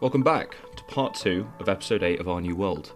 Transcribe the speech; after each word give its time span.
Welcome 0.00 0.22
back 0.22 0.54
to 0.76 0.84
part 0.84 1.14
two 1.14 1.50
of 1.58 1.68
episode 1.68 2.04
8 2.04 2.20
of 2.20 2.28
Our 2.28 2.40
New 2.40 2.54
World. 2.54 2.92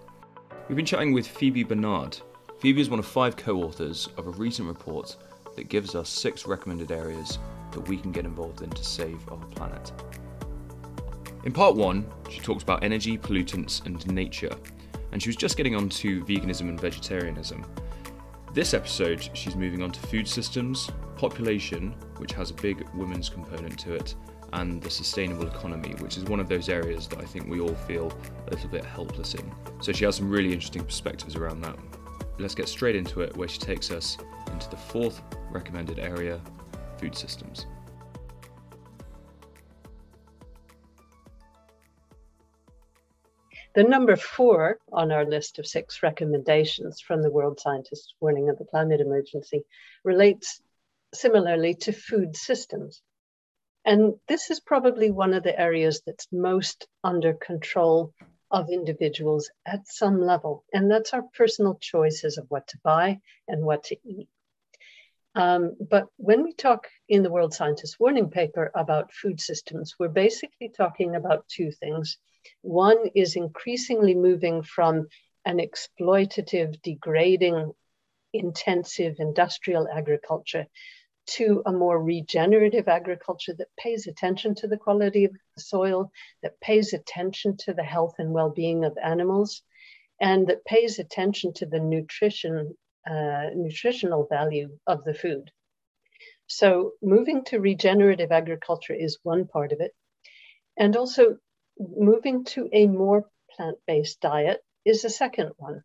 We've 0.68 0.76
been 0.76 0.86
chatting 0.86 1.12
with 1.12 1.26
Phoebe 1.26 1.64
Barnard. 1.64 2.16
Phoebe 2.60 2.80
is 2.80 2.90
one 2.90 3.00
of 3.00 3.06
five 3.06 3.36
co 3.36 3.60
authors 3.64 4.08
of 4.16 4.28
a 4.28 4.30
recent 4.30 4.68
report 4.68 5.16
that 5.56 5.68
gives 5.68 5.96
us 5.96 6.08
six 6.08 6.46
recommended 6.46 6.92
areas 6.92 7.40
that 7.72 7.80
we 7.88 7.96
can 7.96 8.12
get 8.12 8.24
involved 8.24 8.62
in 8.62 8.70
to 8.70 8.84
save 8.84 9.18
our 9.32 9.44
planet. 9.46 9.90
In 11.42 11.50
part 11.50 11.74
one, 11.74 12.06
she 12.30 12.38
talks 12.38 12.62
about 12.62 12.84
energy, 12.84 13.18
pollutants, 13.18 13.84
and 13.84 14.06
nature, 14.06 14.54
and 15.10 15.20
she 15.20 15.28
was 15.28 15.34
just 15.34 15.56
getting 15.56 15.74
on 15.74 15.88
to 15.88 16.24
veganism 16.24 16.68
and 16.68 16.80
vegetarianism. 16.80 17.66
This 18.54 18.74
episode, 18.74 19.28
she's 19.32 19.56
moving 19.56 19.82
on 19.82 19.90
to 19.90 20.00
food 20.06 20.28
systems, 20.28 20.88
population, 21.16 21.96
which 22.18 22.32
has 22.34 22.52
a 22.52 22.54
big 22.54 22.86
women's 22.94 23.28
component 23.28 23.76
to 23.80 23.92
it, 23.94 24.14
and 24.52 24.82
the 24.82 24.90
sustainable 24.90 25.46
economy, 25.46 25.94
which 25.98 26.16
is 26.16 26.24
one 26.24 26.40
of 26.40 26.48
those 26.48 26.68
areas 26.68 27.06
that 27.08 27.18
I 27.18 27.24
think 27.24 27.48
we 27.48 27.60
all 27.60 27.74
feel 27.74 28.12
a 28.46 28.50
little 28.50 28.68
bit 28.68 28.84
helpless 28.84 29.34
in. 29.34 29.52
So 29.80 29.92
she 29.92 30.04
has 30.04 30.16
some 30.16 30.30
really 30.30 30.52
interesting 30.52 30.84
perspectives 30.84 31.36
around 31.36 31.62
that. 31.62 31.76
Let's 32.38 32.54
get 32.54 32.68
straight 32.68 32.96
into 32.96 33.20
it, 33.20 33.36
where 33.36 33.48
she 33.48 33.58
takes 33.58 33.90
us 33.90 34.18
into 34.50 34.68
the 34.68 34.76
fourth 34.76 35.22
recommended 35.50 35.98
area 35.98 36.40
food 36.98 37.16
systems. 37.16 37.66
The 43.74 43.84
number 43.84 44.16
four 44.16 44.78
on 44.92 45.10
our 45.10 45.24
list 45.24 45.58
of 45.58 45.66
six 45.66 46.02
recommendations 46.02 47.00
from 47.00 47.22
the 47.22 47.30
World 47.30 47.58
Scientists 47.58 48.12
Warning 48.20 48.50
of 48.50 48.58
the 48.58 48.66
Climate 48.66 49.00
Emergency 49.00 49.64
relates 50.04 50.60
similarly 51.14 51.74
to 51.74 51.92
food 51.92 52.36
systems. 52.36 53.00
And 53.84 54.14
this 54.28 54.50
is 54.50 54.60
probably 54.60 55.10
one 55.10 55.34
of 55.34 55.42
the 55.42 55.58
areas 55.58 56.02
that's 56.06 56.28
most 56.30 56.86
under 57.02 57.34
control 57.34 58.14
of 58.50 58.70
individuals 58.70 59.50
at 59.66 59.88
some 59.88 60.20
level. 60.20 60.64
And 60.72 60.90
that's 60.90 61.12
our 61.14 61.22
personal 61.34 61.78
choices 61.80 62.38
of 62.38 62.46
what 62.48 62.68
to 62.68 62.78
buy 62.84 63.20
and 63.48 63.62
what 63.64 63.84
to 63.84 63.96
eat. 64.04 64.28
Um, 65.34 65.76
but 65.90 66.08
when 66.16 66.44
we 66.44 66.52
talk 66.52 66.86
in 67.08 67.22
the 67.22 67.30
World 67.30 67.54
Scientist 67.54 67.98
Warning 67.98 68.28
paper 68.28 68.70
about 68.74 69.12
food 69.12 69.40
systems, 69.40 69.94
we're 69.98 70.08
basically 70.08 70.68
talking 70.68 71.16
about 71.16 71.48
two 71.48 71.72
things. 71.72 72.18
One 72.60 72.98
is 73.14 73.36
increasingly 73.36 74.14
moving 74.14 74.62
from 74.62 75.08
an 75.46 75.58
exploitative, 75.58 76.80
degrading, 76.82 77.72
intensive 78.34 79.16
industrial 79.18 79.88
agriculture 79.88 80.66
to 81.26 81.62
a 81.66 81.72
more 81.72 82.02
regenerative 82.02 82.88
agriculture 82.88 83.54
that 83.54 83.68
pays 83.78 84.06
attention 84.06 84.54
to 84.56 84.66
the 84.66 84.76
quality 84.76 85.24
of 85.24 85.32
the 85.32 85.62
soil, 85.62 86.10
that 86.42 86.60
pays 86.60 86.92
attention 86.92 87.56
to 87.58 87.72
the 87.72 87.82
health 87.82 88.14
and 88.18 88.32
well 88.32 88.50
being 88.50 88.84
of 88.84 88.96
animals, 89.02 89.62
and 90.20 90.46
that 90.48 90.64
pays 90.64 90.98
attention 90.98 91.52
to 91.54 91.66
the 91.66 91.80
nutrition, 91.80 92.76
uh, 93.08 93.50
nutritional 93.54 94.26
value 94.28 94.78
of 94.86 95.04
the 95.04 95.14
food. 95.14 95.50
So, 96.46 96.92
moving 97.00 97.44
to 97.44 97.60
regenerative 97.60 98.32
agriculture 98.32 98.94
is 98.94 99.18
one 99.22 99.46
part 99.46 99.72
of 99.72 99.80
it. 99.80 99.94
And 100.76 100.96
also, 100.96 101.38
moving 101.78 102.44
to 102.44 102.68
a 102.72 102.86
more 102.86 103.28
plant 103.50 103.78
based 103.86 104.20
diet 104.20 104.60
is 104.84 105.04
a 105.04 105.10
second 105.10 105.52
one. 105.56 105.82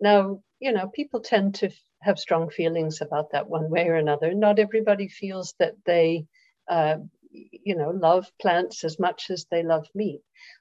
Now, 0.00 0.42
you 0.58 0.72
know, 0.72 0.88
people 0.88 1.20
tend 1.20 1.56
to 1.56 1.70
have 2.02 2.18
strong 2.18 2.50
feelings 2.50 3.00
about 3.00 3.32
that 3.32 3.48
one 3.48 3.70
way 3.70 3.88
or 3.88 3.94
another. 3.96 4.34
Not 4.34 4.58
everybody 4.58 5.08
feels 5.08 5.54
that 5.58 5.74
they, 5.86 6.26
uh, 6.68 6.96
you 7.30 7.76
know, 7.76 7.90
love 7.90 8.30
plants 8.40 8.84
as 8.84 8.98
much 8.98 9.30
as 9.30 9.46
they 9.50 9.62
love 9.62 9.86
meat. 9.94 10.20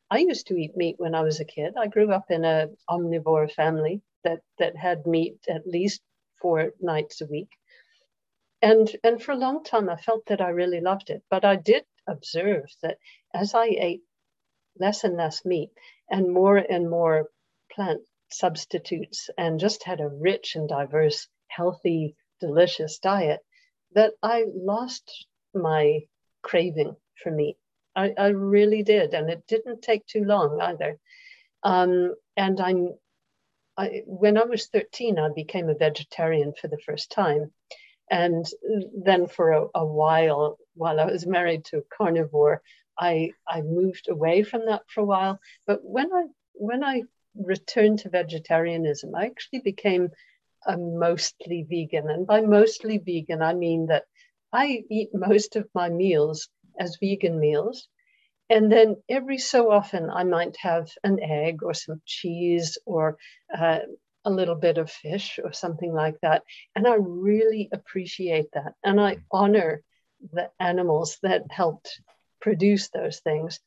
I 0.10 0.20
used 0.20 0.48
to 0.48 0.56
eat 0.56 0.78
meat 0.78 0.96
when 0.98 1.16
I 1.16 1.22
was 1.24 1.40
a 1.40 1.46
kid. 1.46 1.74
I 1.78 1.88
grew 1.88 2.12
up 2.12 2.32
in 2.32 2.46
an 2.46 2.78
omnivore 2.90 3.52
family 3.52 4.02
that 4.24 4.42
that 4.60 4.76
had 4.78 5.06
meat 5.08 5.38
at 5.50 5.68
least 5.68 6.02
four 6.42 6.72
nights 6.80 7.22
a 7.22 7.26
week, 7.26 7.50
and 8.62 8.90
and 9.04 9.22
for 9.22 9.32
a 9.34 9.38
long 9.46 9.64
time 9.64 9.90
I 9.90 9.98
felt 9.98 10.26
that 10.28 10.42
I 10.42 10.50
really 10.50 10.82
loved 10.82 11.10
it. 11.10 11.24
But 11.30 11.46
I 11.46 11.56
did 11.56 11.86
observe 12.08 12.66
that 12.82 12.98
as 13.34 13.54
I 13.54 13.66
ate 13.66 14.04
less 14.80 15.04
and 15.04 15.18
less 15.18 15.46
meat 15.46 15.72
and 16.10 16.34
more 16.34 16.58
and 16.58 16.90
more 16.90 17.30
plant 17.72 18.02
substitutes 18.34 19.30
and 19.38 19.60
just 19.60 19.84
had 19.84 20.00
a 20.00 20.08
rich 20.08 20.56
and 20.56 20.68
diverse, 20.68 21.28
healthy, 21.48 22.16
delicious 22.40 23.00
diet 23.00 23.40
that 23.94 24.14
I 24.24 24.46
lost 24.54 25.28
my 25.54 26.02
craving 26.42 26.96
for 27.22 27.32
meat. 27.32 27.58
I, 27.96 28.14
I 28.18 28.28
really 28.30 28.84
did. 28.84 29.14
And 29.14 29.30
it 29.30 29.46
didn't 29.48 29.82
take 29.82 30.06
too 30.06 30.24
long 30.24 30.60
either. 30.62 30.98
Um, 31.64 32.16
and 32.38 32.60
I'm, 32.60 32.90
I, 33.78 34.04
when 34.06 34.38
I 34.38 34.44
was 34.44 34.68
13, 34.68 35.20
I 35.20 35.30
became 35.36 35.70
a 35.70 35.76
vegetarian 35.76 36.54
for 36.60 36.68
the 36.68 36.80
first 36.86 37.12
time. 37.12 37.52
And 38.10 38.46
then 38.94 39.28
for 39.28 39.52
a, 39.52 39.68
a 39.76 39.86
while, 39.86 40.58
while 40.76 41.00
I 41.00 41.06
was 41.06 41.26
married 41.26 41.66
to 41.66 41.78
a 41.78 41.96
carnivore, 41.98 42.62
I, 43.00 43.32
I 43.48 43.62
moved 43.62 44.10
away 44.10 44.44
from 44.44 44.66
that 44.66 44.84
for 44.88 45.02
a 45.02 45.06
while. 45.06 45.40
But 45.66 45.80
when 45.84 46.12
I 46.14 46.26
when 46.54 46.84
I 46.84 47.04
returned 47.36 48.00
to 48.00 48.10
vegetarianism, 48.10 49.16
I 49.16 49.26
actually 49.26 49.60
became 49.60 50.10
a 50.66 50.78
mostly 50.78 51.66
vegan. 51.68 52.10
And 52.10 52.28
by 52.28 52.42
mostly 52.42 52.98
vegan, 52.98 53.42
I 53.42 53.54
mean 53.54 53.88
that 53.88 54.04
I 54.54 54.84
eat 54.90 55.10
most 55.14 55.56
of 55.56 55.68
my 55.74 55.90
meals 55.90 56.50
as 56.80 56.98
vegan 57.02 57.40
meals. 57.40 57.88
And 58.50 58.72
then 58.72 58.98
every 59.08 59.38
so 59.38 59.72
often, 59.72 60.10
I 60.10 60.24
might 60.24 60.58
have 60.60 60.90
an 61.04 61.20
egg 61.22 61.64
or 61.64 61.74
some 61.74 62.02
cheese 62.06 62.78
or 62.86 63.18
uh, 63.56 63.80
a 64.26 64.30
little 64.30 64.56
bit 64.56 64.78
of 64.78 64.92
fish 64.92 65.40
or 65.44 65.54
something 65.54 65.94
like 65.94 66.20
that. 66.22 66.44
And 66.76 66.86
I 66.86 66.96
really 67.00 67.70
appreciate 67.72 68.48
that. 68.54 68.74
And 68.84 69.00
I 69.00 69.18
honor 69.32 69.82
the 70.34 70.50
animals 70.60 71.18
that 71.24 71.44
helped 71.50 72.02
produce 72.42 72.90
those 72.90 73.20
things. 73.20 73.60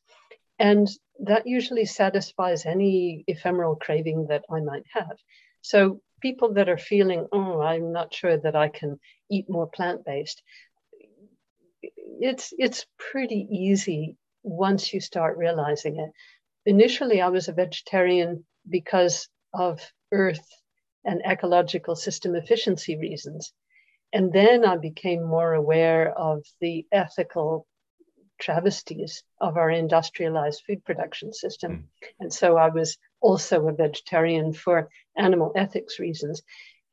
And 0.59 0.87
that 1.19 1.47
usually 1.47 1.85
satisfies 1.85 2.65
any 2.65 3.23
ephemeral 3.27 3.75
craving 3.75 4.27
that 4.27 4.43
I 4.49 4.59
might 4.59 4.85
have. 4.93 5.17
So 5.61 6.01
people 6.21 6.53
that 6.53 6.69
are 6.69 6.77
feeling, 6.77 7.27
oh, 7.31 7.61
I'm 7.61 7.91
not 7.91 8.13
sure 8.13 8.37
that 8.37 8.55
I 8.55 8.69
can 8.69 8.99
eat 9.29 9.49
more 9.49 9.67
plant-based, 9.67 10.41
it's 12.19 12.53
it's 12.57 12.85
pretty 12.97 13.47
easy 13.51 14.17
once 14.43 14.93
you 14.93 14.99
start 14.99 15.37
realizing 15.37 15.99
it. 15.99 16.11
Initially, 16.65 17.21
I 17.21 17.29
was 17.29 17.47
a 17.47 17.53
vegetarian 17.53 18.45
because 18.69 19.27
of 19.53 19.81
earth 20.11 20.47
and 21.03 21.21
ecological 21.25 21.95
system 21.95 22.35
efficiency 22.35 22.97
reasons. 22.97 23.53
And 24.13 24.31
then 24.31 24.65
I 24.65 24.77
became 24.77 25.23
more 25.23 25.53
aware 25.53 26.17
of 26.17 26.43
the 26.61 26.85
ethical 26.91 27.67
travesties 28.39 29.23
of 29.39 29.57
our 29.57 29.69
industrialized 29.69 30.63
food 30.65 30.83
production 30.83 31.33
system. 31.33 31.71
Mm. 31.71 32.07
And 32.19 32.33
so 32.33 32.57
I 32.57 32.69
was 32.69 32.97
also 33.21 33.67
a 33.67 33.73
vegetarian 33.73 34.53
for 34.53 34.89
animal 35.15 35.51
ethics 35.55 35.99
reasons. 35.99 36.41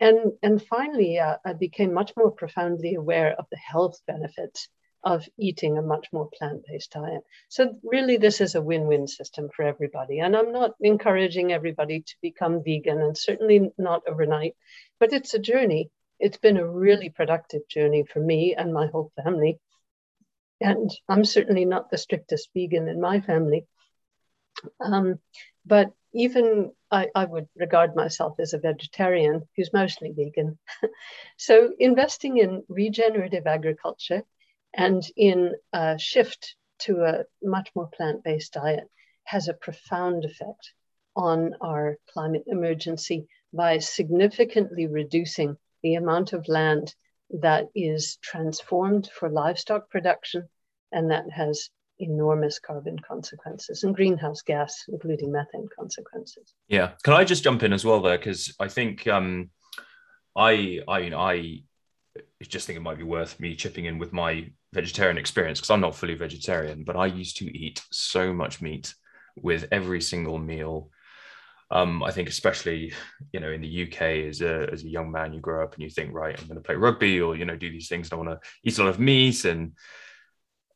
And, 0.01 0.33
and 0.43 0.61
finally, 0.61 1.19
uh, 1.19 1.37
I 1.45 1.53
became 1.53 1.93
much 1.93 2.13
more 2.17 2.31
profoundly 2.31 2.95
aware 2.95 3.35
of 3.39 3.47
the 3.51 3.59
health 3.59 4.01
benefits 4.07 4.69
of 5.05 5.29
eating 5.37 5.79
a 5.79 5.83
much 5.83 6.09
more 6.13 6.29
plant 6.37 6.63
based 6.67 6.93
diet. 6.93 7.23
So, 7.49 7.79
really, 7.83 8.17
this 8.17 8.41
is 8.41 8.55
a 8.55 8.63
win 8.63 8.87
win 8.87 9.07
system 9.07 9.49
for 9.55 9.65
everybody. 9.65 10.21
And 10.21 10.37
I'm 10.37 10.53
not 10.53 10.73
encouraging 10.81 11.53
everybody 11.53 12.03
to 12.03 12.15
become 12.23 12.63
vegan, 12.65 13.01
and 13.01 13.17
certainly 13.17 13.73
not 13.79 14.03
overnight, 14.09 14.55
but 15.01 15.13
it's 15.13 15.35
a 15.35 15.39
journey. 15.39 15.91
It's 16.21 16.39
been 16.39 16.57
a 16.57 16.69
really 16.69 17.11
productive 17.11 17.67
journey 17.69 18.05
for 18.05 18.21
me 18.21 18.55
and 18.57 18.73
my 18.73 18.87
whole 18.87 19.11
family. 19.23 19.59
And 20.63 20.91
I'm 21.09 21.25
certainly 21.25 21.65
not 21.65 21.91
the 21.91 21.99
strictest 21.99 22.51
vegan 22.55 22.89
in 22.89 23.01
my 23.01 23.21
family. 23.21 23.67
Um, 24.81 25.19
but 25.67 25.93
even 26.15 26.73
I, 26.91 27.09
I, 27.15 27.25
would 27.25 27.49
regard 27.57 27.97
myself 27.97 28.39
as 28.39 28.53
a 28.53 28.59
vegetarian 28.59 29.49
who's 29.57 29.73
mostly 29.73 30.13
vegan. 30.13 30.59
so 31.37 31.73
investing 31.79 32.39
in 32.39 32.63
regenerative 32.69 33.47
agriculture 33.47 34.23
and 34.75 35.03
in 35.17 35.55
a 35.73 35.99
shift 35.99 36.57
to 36.81 37.05
a 37.05 37.25
much 37.43 37.71
more 37.75 37.89
plant-based 37.89 38.53
diet 38.53 38.85
has 39.25 39.49
a 39.49 39.55
profound 39.55 40.25
effect 40.25 40.73
on 41.17 41.55
our 41.61 41.97
climate 42.13 42.45
emergency 42.47 43.27
by 43.53 43.79
significantly 43.79 44.87
reducing 44.87 45.57
the 45.83 45.95
amount 45.95 46.33
of 46.33 46.49
land 46.49 46.95
that 47.41 47.69
is 47.75 48.19
transformed 48.23 49.09
for 49.13 49.29
livestock 49.29 49.91
production, 49.91 50.49
and 50.93 51.11
that 51.11 51.31
has 51.31 51.71
enormous 51.99 52.59
carbon 52.59 52.99
consequences 52.99 53.85
and 53.85 53.95
greenhouse 53.95 54.43
gas, 54.43 54.85
including 54.89 55.33
methane 55.33 55.69
consequences. 55.79 56.55
Yeah, 56.69 56.93
can 57.03 57.15
I 57.15 57.25
just 57.25 57.45
jump 57.45 57.63
in 57.63 57.73
as 57.73 57.85
well 57.85 58.01
there 58.01 58.19
because 58.19 58.55
I 58.59 58.69
think 58.69 59.07
um, 59.07 59.51
I 60.37 60.81
I 60.89 61.09
know 61.09 61.19
I 61.19 61.63
just 62.43 62.67
think 62.67 62.77
it 62.77 62.83
might 62.83 62.99
be 62.99 63.05
worth 63.05 63.39
me 63.41 63.55
chipping 63.55 63.87
in 63.87 63.99
with 63.99 64.13
my 64.13 64.51
vegetarian 64.73 65.19
experience 65.19 65.61
because 65.61 65.71
I'm 65.71 65.81
not 65.81 65.95
fully 65.95 66.15
vegetarian, 66.15 66.85
but 66.85 66.97
I 66.97 67.07
used 67.07 67.37
to 67.39 67.47
eat 67.57 67.83
so 67.91 68.33
much 68.33 68.61
meat 68.61 68.95
with 69.37 69.67
every 69.73 70.01
single 70.01 70.39
meal. 70.39 70.91
Um, 71.73 72.03
I 72.03 72.11
think 72.11 72.29
especially, 72.29 72.93
you 73.33 73.41
know, 73.41 73.51
in 73.51 73.63
the 73.63 73.85
UK 73.85 74.03
as 74.29 74.43
a, 74.43 74.69
as 74.71 74.85
a 74.85 74.89
young 74.89 75.11
man, 75.11 75.33
you 75.33 75.41
grow 75.41 75.65
up 75.65 75.73
and 75.73 75.83
you 75.83 75.89
think, 75.89 76.13
right, 76.13 76.39
I'm 76.39 76.47
going 76.47 76.57
to 76.57 76.63
play 76.63 76.75
rugby 76.75 77.21
or, 77.21 77.35
you 77.35 77.47
know, 77.47 77.57
do 77.57 77.71
these 77.71 77.89
things. 77.89 78.11
and 78.11 78.13
I 78.13 78.23
want 78.23 78.29
to 78.29 78.49
eat 78.63 78.79
a 78.79 78.83
lot 78.83 78.91
of 78.91 79.01
meat. 79.01 79.47
And, 79.47 79.73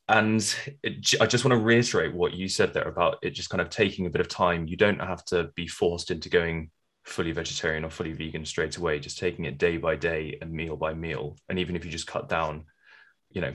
and 0.09 0.57
it, 0.83 1.21
I 1.21 1.27
just 1.27 1.45
want 1.45 1.53
to 1.53 1.63
reiterate 1.63 2.15
what 2.15 2.33
you 2.33 2.49
said 2.49 2.73
there 2.73 2.89
about 2.89 3.19
it 3.23 3.31
just 3.31 3.51
kind 3.51 3.61
of 3.61 3.69
taking 3.69 4.07
a 4.07 4.11
bit 4.11 4.23
of 4.23 4.29
time. 4.29 4.67
You 4.67 4.77
don't 4.79 5.01
have 5.01 5.23
to 5.27 5.51
be 5.55 5.67
forced 5.67 6.11
into 6.11 6.31
going 6.31 6.71
fully 7.05 7.33
vegetarian 7.33 7.85
or 7.85 7.91
fully 7.91 8.13
vegan 8.13 8.47
straight 8.47 8.79
away, 8.79 8.99
just 8.99 9.19
taking 9.19 9.45
it 9.45 9.59
day 9.59 9.77
by 9.77 9.97
day 9.97 10.39
and 10.41 10.51
meal 10.51 10.77
by 10.77 10.95
meal. 10.95 11.37
And 11.51 11.59
even 11.59 11.77
if 11.77 11.85
you 11.85 11.91
just 11.91 12.07
cut 12.07 12.29
down, 12.29 12.65
you 13.31 13.43
know, 13.43 13.55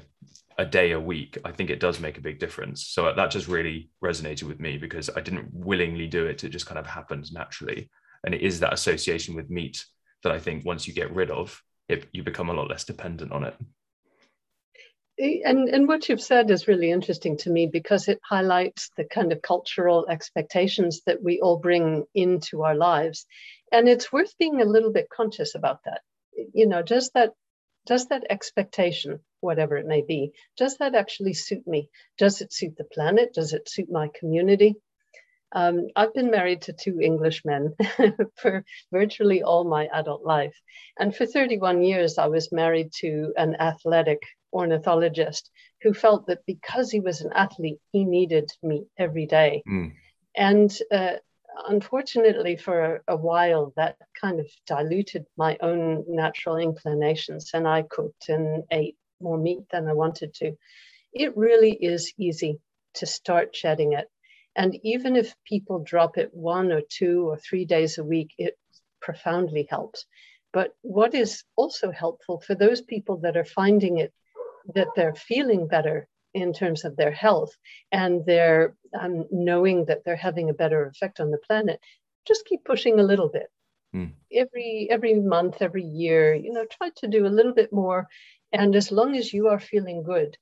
a 0.62 0.66
day 0.66 0.92
a 0.92 1.00
week, 1.00 1.40
I 1.44 1.52
think 1.52 1.72
it 1.72 1.80
does 1.80 2.00
make 2.00 2.20
a 2.20 2.22
big 2.22 2.40
difference. 2.40 2.86
So 2.88 3.12
that 3.12 3.32
just 3.32 3.48
really 3.48 3.90
resonated 4.04 4.44
with 4.44 4.60
me 4.60 4.78
because 4.78 5.10
I 5.10 5.20
didn't 5.20 5.50
willingly 5.52 6.06
do 6.06 6.28
it. 6.28 6.44
It 6.44 6.50
just 6.50 6.68
kind 6.68 6.78
of 6.78 6.86
happened 6.86 7.34
naturally. 7.34 7.90
And 8.24 8.36
it 8.36 8.42
is 8.42 8.60
that 8.60 8.72
association 8.72 9.36
with 9.36 9.50
meat 9.50 9.84
that 10.22 10.32
I 10.32 10.40
think 10.40 10.64
once 10.64 10.88
you 10.88 10.94
get 10.94 11.14
rid 11.16 11.32
of, 11.32 11.60
it, 11.90 12.08
you 12.12 12.22
become 12.22 12.50
a 12.50 12.54
lot 12.54 12.70
less 12.70 12.84
dependent 12.84 13.32
on 13.32 13.44
it. 13.44 13.56
And, 15.18 15.68
and 15.68 15.88
what 15.88 16.08
you've 16.08 16.22
said 16.22 16.52
is 16.52 16.68
really 16.68 16.92
interesting 16.92 17.38
to 17.38 17.50
me 17.50 17.66
because 17.66 18.08
it 18.08 18.20
highlights 18.24 18.92
the 18.98 19.04
kind 19.04 19.32
of 19.32 19.42
cultural 19.42 20.06
expectations 20.10 21.02
that 21.08 21.24
we 21.24 21.42
all 21.42 21.58
bring 21.58 22.06
into 22.14 22.64
our 22.64 22.76
lives. 22.76 23.26
And 23.72 23.90
it's 23.90 24.14
worth 24.14 24.38
being 24.38 24.62
a 24.62 24.66
little 24.66 24.92
bit 24.92 25.10
conscious 25.10 25.56
about 25.56 25.80
that. 25.86 26.02
You 26.54 26.68
know, 26.68 26.84
just 26.84 27.16
that 27.16 27.34
does 27.86 28.08
that 28.08 28.26
expectation, 28.30 29.20
whatever 29.40 29.78
it 29.78 29.86
may 29.86 30.02
be, 30.02 30.32
does 30.58 30.78
that 30.78 30.96
actually 30.96 31.34
suit 31.34 31.66
me? 31.68 31.90
Does 32.18 32.42
it 32.42 32.54
suit 32.54 32.76
the 32.78 32.84
planet? 32.84 33.34
Does 33.34 33.54
it 33.54 33.70
suit 33.70 33.92
my 33.92 34.10
community? 34.14 34.76
Um, 35.54 35.88
I've 35.96 36.14
been 36.14 36.32
married 36.32 36.62
to 36.64 36.74
two 36.74 37.00
Englishmen 37.02 37.76
for 38.38 38.64
virtually 38.92 39.44
all 39.44 39.66
my 39.66 39.88
adult 39.94 40.24
life. 40.24 40.56
And 40.98 41.14
for 41.14 41.26
31 41.26 41.84
years, 41.84 42.18
I 42.18 42.28
was 42.28 42.54
married 42.54 42.92
to 43.00 43.34
an 43.36 43.56
athletic 43.60 44.22
ornithologist 44.54 45.50
who 45.82 45.94
felt 45.94 46.28
that 46.28 46.46
because 46.46 46.92
he 46.92 47.00
was 47.00 47.22
an 47.22 47.32
athlete, 47.34 47.80
he 47.92 48.06
needed 48.06 48.50
me 48.64 48.86
every 48.98 49.26
day. 49.26 49.64
Mm. 49.68 49.94
And 50.36 50.78
uh, 50.92 51.16
unfortunately, 51.68 52.58
for 52.58 53.04
a 53.08 53.16
while, 53.16 53.74
that 53.76 53.98
kind 54.20 54.40
of 54.40 54.48
diluted 54.66 55.26
my 55.38 55.58
own 55.62 56.06
natural 56.08 56.58
inclinations, 56.58 57.52
and 57.54 57.68
I 57.68 57.84
cooked 57.84 58.30
and 58.30 58.64
ate 58.72 58.98
more 59.20 59.38
meat 59.38 59.64
than 59.72 59.88
I 59.88 59.94
wanted 59.94 60.34
to. 60.36 60.56
It 61.14 61.36
really 61.38 61.72
is 61.72 62.14
easy 62.18 62.60
to 62.96 63.06
start 63.06 63.56
shedding 63.56 63.94
it. 63.94 64.08
And 64.56 64.76
even 64.84 65.16
if 65.16 65.34
people 65.46 65.80
drop 65.80 66.18
it 66.18 66.34
one 66.34 66.72
or 66.72 66.82
two 66.82 67.30
or 67.30 67.38
three 67.38 67.66
days 67.66 67.98
a 67.98 68.04
week, 68.04 68.34
it 68.38 68.58
profoundly 69.02 69.68
helps. 69.70 70.06
But 70.54 70.76
what 70.82 71.14
is 71.14 71.44
also 71.56 71.92
helpful 71.92 72.42
for 72.42 72.56
those 72.56 72.82
people 72.82 73.18
that 73.18 73.38
are 73.38 73.46
finding 73.46 74.00
it 74.00 74.14
that 74.76 74.90
they're 74.96 75.16
feeling 75.16 75.68
better 75.68 76.08
in 76.34 76.54
terms 76.54 76.86
of 76.86 76.96
their 76.96 77.12
health 77.12 77.56
and 77.92 78.26
they're 78.26 78.76
um, 79.00 79.26
knowing 79.32 79.86
that 79.86 80.04
they're 80.04 80.16
having 80.16 80.50
a 80.50 80.54
better 80.54 80.86
effect 80.86 81.20
on 81.20 81.32
the 81.32 81.38
planet 81.48 81.80
just 82.28 82.46
keep 82.46 82.64
pushing 82.64 83.00
a 83.00 83.04
little 83.04 83.30
bit 83.30 83.48
mm. 83.96 84.12
every 84.34 84.88
every 84.90 85.16
month 85.16 85.62
every 85.62 85.84
year 85.84 86.34
you 86.34 86.52
know 86.52 86.66
try 86.66 86.90
to 86.96 87.08
do 87.08 87.26
a 87.26 87.36
little 87.38 87.54
bit 87.54 87.72
more 87.72 88.08
and 88.54 88.76
as 88.76 88.92
long 88.92 89.16
as 89.16 89.34
you 89.34 89.48
are 89.48 89.60
feeling 89.60 90.04
good 90.04 90.38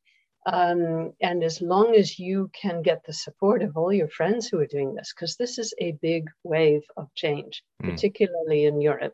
um, 0.45 1.13
and 1.21 1.43
as 1.43 1.61
long 1.61 1.95
as 1.95 2.17
you 2.17 2.49
can 2.59 2.81
get 2.81 3.03
the 3.05 3.13
support 3.13 3.61
of 3.61 3.75
all 3.75 3.91
your 3.91 4.07
friends 4.07 4.47
who 4.47 4.59
are 4.59 4.67
doing 4.67 4.93
this 4.93 5.13
because 5.13 5.35
this 5.35 5.57
is 5.57 5.73
a 5.79 5.97
big 6.01 6.25
wave 6.43 6.83
of 6.97 7.13
change 7.15 7.63
mm. 7.83 7.89
particularly 7.89 8.65
in 8.65 8.81
europe 8.81 9.13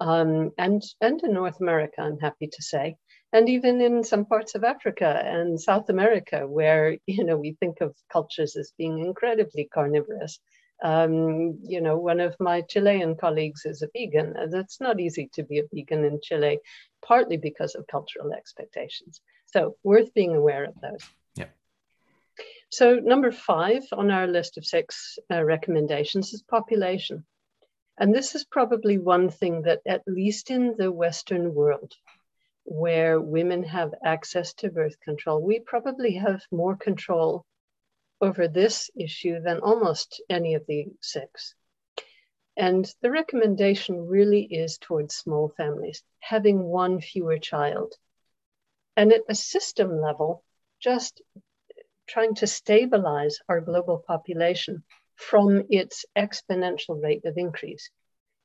um, 0.00 0.50
and 0.58 0.82
and 1.00 1.22
in 1.22 1.32
north 1.32 1.60
america 1.60 2.00
i'm 2.00 2.18
happy 2.18 2.48
to 2.48 2.62
say 2.62 2.96
and 3.32 3.48
even 3.48 3.80
in 3.80 4.04
some 4.04 4.26
parts 4.26 4.54
of 4.54 4.64
Africa 4.64 5.22
and 5.24 5.60
South 5.60 5.88
America, 5.88 6.46
where 6.46 6.98
you 7.06 7.24
know 7.24 7.36
we 7.36 7.56
think 7.60 7.80
of 7.80 7.96
cultures 8.12 8.56
as 8.56 8.72
being 8.76 8.98
incredibly 8.98 9.68
carnivorous. 9.72 10.38
Um, 10.84 11.60
you 11.62 11.80
know, 11.80 11.96
one 11.96 12.18
of 12.18 12.34
my 12.40 12.62
Chilean 12.62 13.14
colleagues 13.16 13.64
is 13.66 13.82
a 13.82 13.88
vegan. 13.94 14.34
and 14.36 14.52
It's 14.52 14.80
not 14.80 14.98
easy 14.98 15.30
to 15.34 15.44
be 15.44 15.60
a 15.60 15.68
vegan 15.72 16.04
in 16.04 16.18
Chile, 16.20 16.58
partly 17.06 17.36
because 17.36 17.76
of 17.76 17.86
cultural 17.86 18.32
expectations. 18.32 19.20
So, 19.46 19.76
worth 19.84 20.12
being 20.12 20.34
aware 20.34 20.64
of 20.64 20.74
those. 20.80 21.08
Yeah. 21.36 21.50
So, 22.70 22.96
number 22.96 23.30
five 23.30 23.84
on 23.92 24.10
our 24.10 24.26
list 24.26 24.58
of 24.58 24.66
six 24.66 25.18
uh, 25.30 25.44
recommendations 25.44 26.32
is 26.32 26.42
population. 26.42 27.24
And 27.98 28.12
this 28.12 28.34
is 28.34 28.44
probably 28.44 28.98
one 28.98 29.28
thing 29.30 29.62
that, 29.62 29.82
at 29.86 30.02
least 30.08 30.50
in 30.50 30.74
the 30.76 30.90
Western 30.90 31.54
world, 31.54 31.92
where 32.64 33.20
women 33.20 33.64
have 33.64 33.94
access 34.04 34.54
to 34.54 34.70
birth 34.70 34.98
control, 35.00 35.42
we 35.42 35.60
probably 35.60 36.14
have 36.14 36.42
more 36.50 36.76
control 36.76 37.44
over 38.20 38.48
this 38.48 38.90
issue 38.96 39.40
than 39.40 39.60
almost 39.60 40.22
any 40.30 40.54
of 40.54 40.64
the 40.66 40.86
six. 41.00 41.54
And 42.56 42.88
the 43.00 43.10
recommendation 43.10 44.06
really 44.06 44.44
is 44.44 44.78
towards 44.78 45.16
small 45.16 45.48
families, 45.56 46.02
having 46.20 46.62
one 46.62 47.00
fewer 47.00 47.38
child. 47.38 47.94
And 48.96 49.12
at 49.12 49.22
a 49.28 49.34
system 49.34 50.00
level, 50.00 50.44
just 50.78 51.22
trying 52.06 52.34
to 52.36 52.46
stabilize 52.46 53.38
our 53.48 53.60
global 53.60 54.04
population 54.06 54.84
from 55.14 55.64
its 55.70 56.04
exponential 56.16 57.02
rate 57.02 57.24
of 57.24 57.38
increase. 57.38 57.90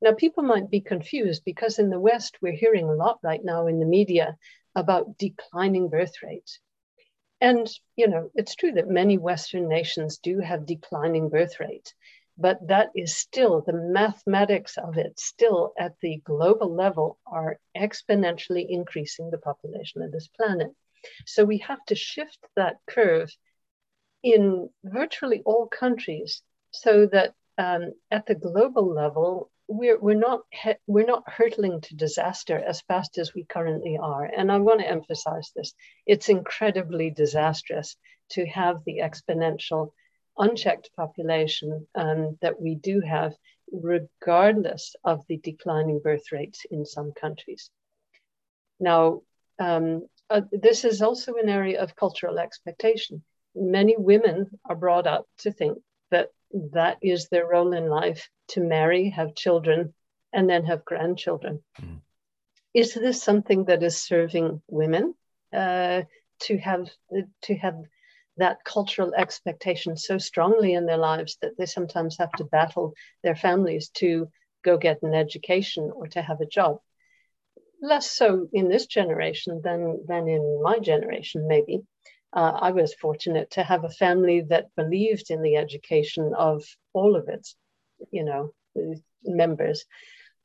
Now, 0.01 0.13
people 0.13 0.43
might 0.43 0.69
be 0.69 0.81
confused 0.81 1.43
because 1.43 1.79
in 1.79 1.89
the 1.89 1.99
West, 1.99 2.37
we're 2.41 2.53
hearing 2.53 2.87
a 2.87 2.93
lot 2.93 3.19
right 3.23 3.43
now 3.43 3.67
in 3.67 3.79
the 3.79 3.85
media 3.85 4.37
about 4.75 5.17
declining 5.17 5.89
birth 5.89 6.21
rates. 6.21 6.59
And, 7.41 7.67
you 7.95 8.07
know, 8.07 8.31
it's 8.35 8.55
true 8.55 8.73
that 8.73 8.89
many 8.89 9.17
Western 9.17 9.67
nations 9.67 10.17
do 10.17 10.39
have 10.39 10.65
declining 10.65 11.29
birth 11.29 11.59
rates, 11.59 11.93
but 12.37 12.59
that 12.67 12.89
is 12.95 13.15
still 13.15 13.61
the 13.61 13.73
mathematics 13.73 14.77
of 14.77 14.97
it, 14.97 15.19
still 15.19 15.73
at 15.77 15.93
the 16.01 16.21
global 16.23 16.73
level, 16.73 17.19
are 17.25 17.59
exponentially 17.75 18.65
increasing 18.69 19.29
the 19.29 19.37
population 19.37 20.01
of 20.01 20.11
this 20.11 20.27
planet. 20.27 20.71
So 21.25 21.45
we 21.45 21.59
have 21.59 21.83
to 21.85 21.95
shift 21.95 22.39
that 22.55 22.77
curve 22.87 23.31
in 24.23 24.69
virtually 24.83 25.41
all 25.45 25.67
countries 25.67 26.41
so 26.71 27.07
that 27.07 27.33
um, 27.57 27.93
at 28.11 28.25
the 28.25 28.35
global 28.35 28.93
level, 28.93 29.49
we're 29.67 29.99
we're 29.99 30.15
not 30.15 30.41
we're 30.87 31.05
not 31.05 31.23
hurtling 31.27 31.81
to 31.81 31.95
disaster 31.95 32.57
as 32.57 32.81
fast 32.81 33.17
as 33.17 33.33
we 33.33 33.43
currently 33.43 33.97
are. 34.01 34.23
And 34.23 34.51
i 34.51 34.57
want 34.57 34.79
to 34.79 34.89
emphasize 34.89 35.51
this. 35.55 35.73
It's 36.05 36.29
incredibly 36.29 37.09
disastrous 37.09 37.95
to 38.31 38.45
have 38.47 38.77
the 38.85 38.99
exponential 38.99 39.91
unchecked 40.37 40.91
population 40.95 41.87
um, 41.95 42.37
that 42.41 42.61
we 42.61 42.75
do 42.75 43.01
have 43.01 43.33
regardless 43.71 44.95
of 45.03 45.25
the 45.27 45.37
declining 45.37 45.99
birth 46.03 46.31
rates 46.31 46.65
in 46.69 46.85
some 46.85 47.11
countries. 47.11 47.69
Now 48.79 49.21
um, 49.59 50.07
uh, 50.29 50.41
this 50.51 50.85
is 50.85 51.01
also 51.01 51.35
an 51.35 51.49
area 51.49 51.81
of 51.81 51.95
cultural 51.95 52.39
expectation. 52.39 53.23
Many 53.55 53.95
women 53.97 54.47
are 54.69 54.75
brought 54.75 55.07
up 55.07 55.25
to 55.39 55.51
think 55.51 55.79
that 56.11 56.29
that 56.51 56.97
is 57.01 57.27
their 57.27 57.47
role 57.47 57.73
in 57.73 57.87
life 57.87 58.29
to 58.49 58.61
marry, 58.61 59.09
have 59.09 59.35
children, 59.35 59.93
and 60.33 60.49
then 60.49 60.65
have 60.65 60.85
grandchildren. 60.85 61.63
Mm. 61.81 62.01
Is 62.73 62.93
this 62.93 63.23
something 63.23 63.65
that 63.65 63.83
is 63.83 63.97
serving 63.97 64.61
women 64.67 65.15
uh, 65.53 66.03
to 66.41 66.57
have 66.57 66.89
to 67.43 67.55
have 67.55 67.75
that 68.37 68.63
cultural 68.63 69.13
expectation 69.15 69.97
so 69.97 70.17
strongly 70.17 70.73
in 70.73 70.85
their 70.85 70.97
lives 70.97 71.37
that 71.41 71.57
they 71.57 71.65
sometimes 71.65 72.17
have 72.19 72.31
to 72.33 72.43
battle 72.43 72.93
their 73.23 73.35
families 73.35 73.89
to 73.89 74.29
go 74.63 74.77
get 74.77 75.01
an 75.01 75.15
education 75.15 75.91
or 75.95 76.07
to 76.07 76.21
have 76.21 76.39
a 76.39 76.45
job? 76.45 76.79
Less 77.81 78.11
so 78.11 78.47
in 78.53 78.69
this 78.69 78.85
generation 78.85 79.61
than 79.63 80.05
than 80.07 80.27
in 80.27 80.61
my 80.61 80.79
generation, 80.79 81.47
maybe 81.47 81.81
uh, 82.37 82.55
I 82.61 82.71
was 82.71 82.93
fortunate 82.93 83.49
to 83.51 83.63
have 83.63 83.83
a 83.83 83.89
family 83.89 84.41
that 84.49 84.75
believed 84.75 85.31
in 85.31 85.41
the 85.41 85.55
education 85.55 86.33
of 86.37 86.63
all 86.93 87.15
of 87.15 87.29
its, 87.29 87.55
you 88.11 88.23
know, 88.23 88.53
members. 89.23 89.83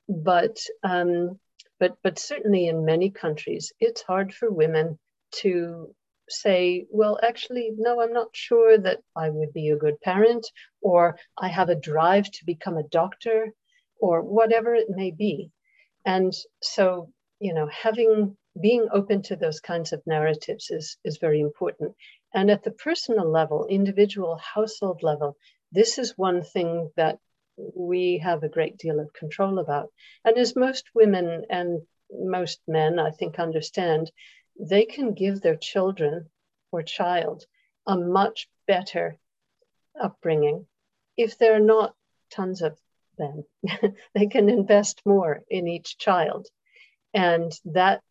But 0.08 0.56
um, 0.82 1.38
but 1.78 1.98
but 2.02 2.18
certainly 2.18 2.66
in 2.66 2.86
many 2.86 3.10
countries, 3.10 3.74
it's 3.78 4.00
hard 4.00 4.32
for 4.32 4.50
women 4.50 4.98
to 5.42 5.94
say, 6.30 6.86
well, 6.90 7.18
actually, 7.22 7.72
no, 7.76 8.00
I'm 8.00 8.14
not 8.14 8.28
sure 8.32 8.78
that 8.78 9.00
I 9.14 9.28
would 9.28 9.52
be 9.52 9.68
a 9.68 9.76
good 9.76 10.00
parent, 10.00 10.46
or 10.80 11.18
I 11.36 11.48
have 11.48 11.68
a 11.68 11.82
drive 11.90 12.30
to 12.30 12.46
become 12.46 12.78
a 12.78 12.88
doctor, 12.88 13.52
or 14.00 14.22
whatever 14.22 14.74
it 14.74 14.88
may 14.88 15.10
be. 15.10 15.50
And 16.06 16.32
so, 16.62 17.10
you 17.38 17.52
know, 17.52 17.68
having 17.70 18.38
being 18.60 18.88
open 18.92 19.22
to 19.22 19.36
those 19.36 19.60
kinds 19.60 19.92
of 19.92 20.06
narratives 20.06 20.70
is, 20.70 20.96
is 21.04 21.18
very 21.18 21.40
important. 21.40 21.94
And 22.34 22.50
at 22.50 22.62
the 22.62 22.70
personal 22.70 23.28
level, 23.30 23.66
individual 23.66 24.36
household 24.36 25.02
level, 25.02 25.36
this 25.70 25.98
is 25.98 26.18
one 26.18 26.42
thing 26.42 26.90
that 26.96 27.18
we 27.56 28.18
have 28.18 28.42
a 28.42 28.48
great 28.48 28.76
deal 28.78 29.00
of 29.00 29.12
control 29.12 29.58
about. 29.58 29.90
And 30.24 30.36
as 30.36 30.56
most 30.56 30.84
women 30.94 31.44
and 31.50 31.82
most 32.10 32.60
men, 32.66 32.98
I 32.98 33.10
think, 33.10 33.38
understand, 33.38 34.10
they 34.58 34.84
can 34.84 35.14
give 35.14 35.40
their 35.40 35.56
children 35.56 36.30
or 36.70 36.82
child 36.82 37.46
a 37.86 37.96
much 37.96 38.48
better 38.66 39.18
upbringing 40.00 40.66
if 41.16 41.38
there 41.38 41.54
are 41.54 41.60
not 41.60 41.94
tons 42.30 42.62
of 42.62 42.78
them. 43.18 43.44
they 44.14 44.26
can 44.26 44.48
invest 44.48 45.02
more 45.04 45.42
in 45.48 45.68
each 45.68 45.98
child. 45.98 46.48
And 47.14 47.52
that 47.66 48.02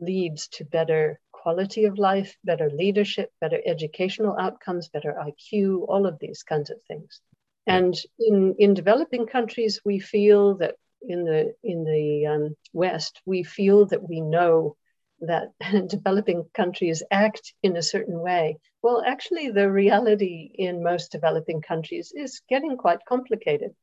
leads 0.00 0.48
to 0.48 0.64
better 0.64 1.20
quality 1.32 1.84
of 1.84 1.98
life, 1.98 2.36
better 2.44 2.70
leadership, 2.70 3.32
better 3.40 3.60
educational 3.64 4.36
outcomes, 4.38 4.88
better 4.88 5.14
IQ, 5.14 5.86
all 5.88 6.06
of 6.06 6.18
these 6.18 6.42
kinds 6.42 6.70
of 6.70 6.82
things. 6.82 7.20
And 7.66 7.94
in, 8.18 8.56
in 8.58 8.74
developing 8.74 9.26
countries, 9.26 9.80
we 9.84 10.00
feel 10.00 10.56
that 10.56 10.74
in 11.02 11.24
the 11.24 11.54
in 11.62 11.84
the 11.84 12.26
um, 12.26 12.56
West, 12.72 13.22
we 13.24 13.42
feel 13.42 13.86
that 13.86 14.06
we 14.06 14.20
know 14.20 14.76
that 15.20 15.52
developing 15.88 16.44
countries 16.54 17.02
act 17.10 17.54
in 17.62 17.76
a 17.76 17.82
certain 17.82 18.18
way. 18.18 18.58
Well, 18.82 19.02
actually, 19.06 19.50
the 19.50 19.70
reality 19.70 20.50
in 20.54 20.82
most 20.82 21.12
developing 21.12 21.62
countries 21.62 22.12
is 22.14 22.42
getting 22.48 22.76
quite 22.76 23.04
complicated. 23.06 23.74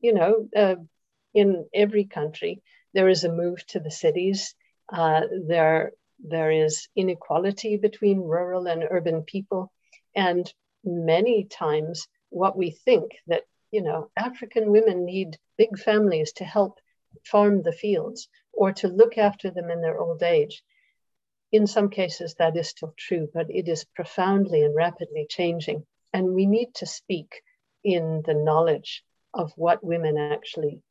You 0.00 0.14
know, 0.14 0.48
uh, 0.54 0.76
in 1.34 1.66
every 1.74 2.04
country, 2.04 2.62
there 2.94 3.08
is 3.08 3.24
a 3.24 3.32
move 3.32 3.66
to 3.68 3.80
the 3.80 3.90
cities. 3.90 4.54
Uh, 4.88 5.22
there, 5.46 5.92
there 6.18 6.50
is 6.50 6.88
inequality 6.96 7.76
between 7.76 8.20
rural 8.20 8.66
and 8.66 8.84
urban 8.90 9.22
people, 9.22 9.72
and 10.14 10.52
many 10.84 11.44
times 11.44 12.08
what 12.30 12.56
we 12.56 12.70
think 12.70 13.12
that 13.26 13.42
you 13.70 13.82
know 13.82 14.10
African 14.16 14.70
women 14.70 15.04
need 15.04 15.38
big 15.56 15.78
families 15.78 16.32
to 16.34 16.44
help 16.44 16.78
farm 17.24 17.62
the 17.62 17.72
fields 17.72 18.28
or 18.52 18.72
to 18.72 18.88
look 18.88 19.18
after 19.18 19.50
them 19.50 19.70
in 19.70 19.80
their 19.80 19.98
old 19.98 20.22
age 20.22 20.62
in 21.52 21.66
some 21.66 21.90
cases, 21.90 22.34
that 22.38 22.56
is 22.56 22.70
still 22.70 22.94
true, 22.96 23.28
but 23.32 23.50
it 23.50 23.68
is 23.68 23.84
profoundly 23.84 24.62
and 24.62 24.74
rapidly 24.74 25.26
changing. 25.28 25.86
And 26.12 26.34
we 26.34 26.46
need 26.46 26.74
to 26.76 26.86
speak 26.86 27.42
in 27.84 28.22
the 28.24 28.34
knowledge 28.34 29.04
of 29.34 29.52
what 29.56 29.84
women 29.84 30.16
actually 30.16 30.82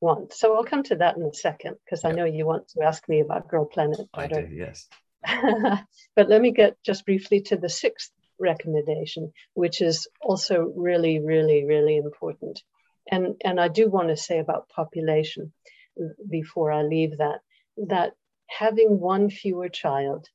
want. 0.00 0.32
So 0.32 0.54
I'll 0.54 0.64
come 0.64 0.82
to 0.84 0.96
that 0.96 1.16
in 1.16 1.22
a 1.22 1.34
second, 1.34 1.76
because 1.84 2.04
I 2.04 2.12
know 2.12 2.24
you 2.24 2.46
want 2.46 2.68
to 2.68 2.82
ask 2.82 3.08
me 3.08 3.20
about 3.20 3.48
Girl 3.48 3.64
Planet. 3.64 4.08
I 4.14 4.24
uh, 4.24 4.28
do, 4.28 4.48
yes. 4.50 4.88
but 6.16 6.28
let 6.28 6.40
me 6.40 6.52
get 6.52 6.76
just 6.82 7.04
briefly 7.04 7.40
to 7.42 7.56
the 7.56 7.68
sixth 7.68 8.12
recommendation, 8.38 9.32
which 9.54 9.80
is 9.80 10.08
also 10.20 10.72
really, 10.76 11.20
really, 11.20 11.64
really 11.64 11.96
important. 11.96 12.62
And, 13.10 13.36
and 13.44 13.60
I 13.60 13.68
do 13.68 13.88
want 13.88 14.08
to 14.08 14.16
say 14.16 14.38
about 14.38 14.68
population 14.68 15.52
uh, 16.00 16.08
before 16.28 16.72
I 16.72 16.82
leave 16.82 17.18
that, 17.18 17.40
that 17.88 18.14
having 18.48 19.00
one 19.00 19.30
fewer 19.30 19.68
child 19.68 20.28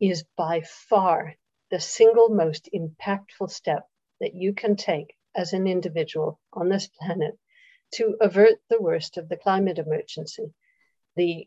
is 0.00 0.24
by 0.36 0.62
far 0.88 1.34
the 1.70 1.80
single 1.80 2.28
most 2.28 2.68
impactful 2.74 3.50
step 3.50 3.86
that 4.20 4.34
you 4.34 4.52
can 4.52 4.76
take 4.76 5.14
as 5.34 5.52
an 5.52 5.66
individual 5.66 6.40
on 6.52 6.68
this 6.68 6.88
planet 6.88 7.38
to 7.94 8.16
avert 8.20 8.58
the 8.68 8.80
worst 8.80 9.16
of 9.16 9.28
the 9.28 9.36
climate 9.36 9.78
emergency. 9.78 10.52
The, 11.16 11.46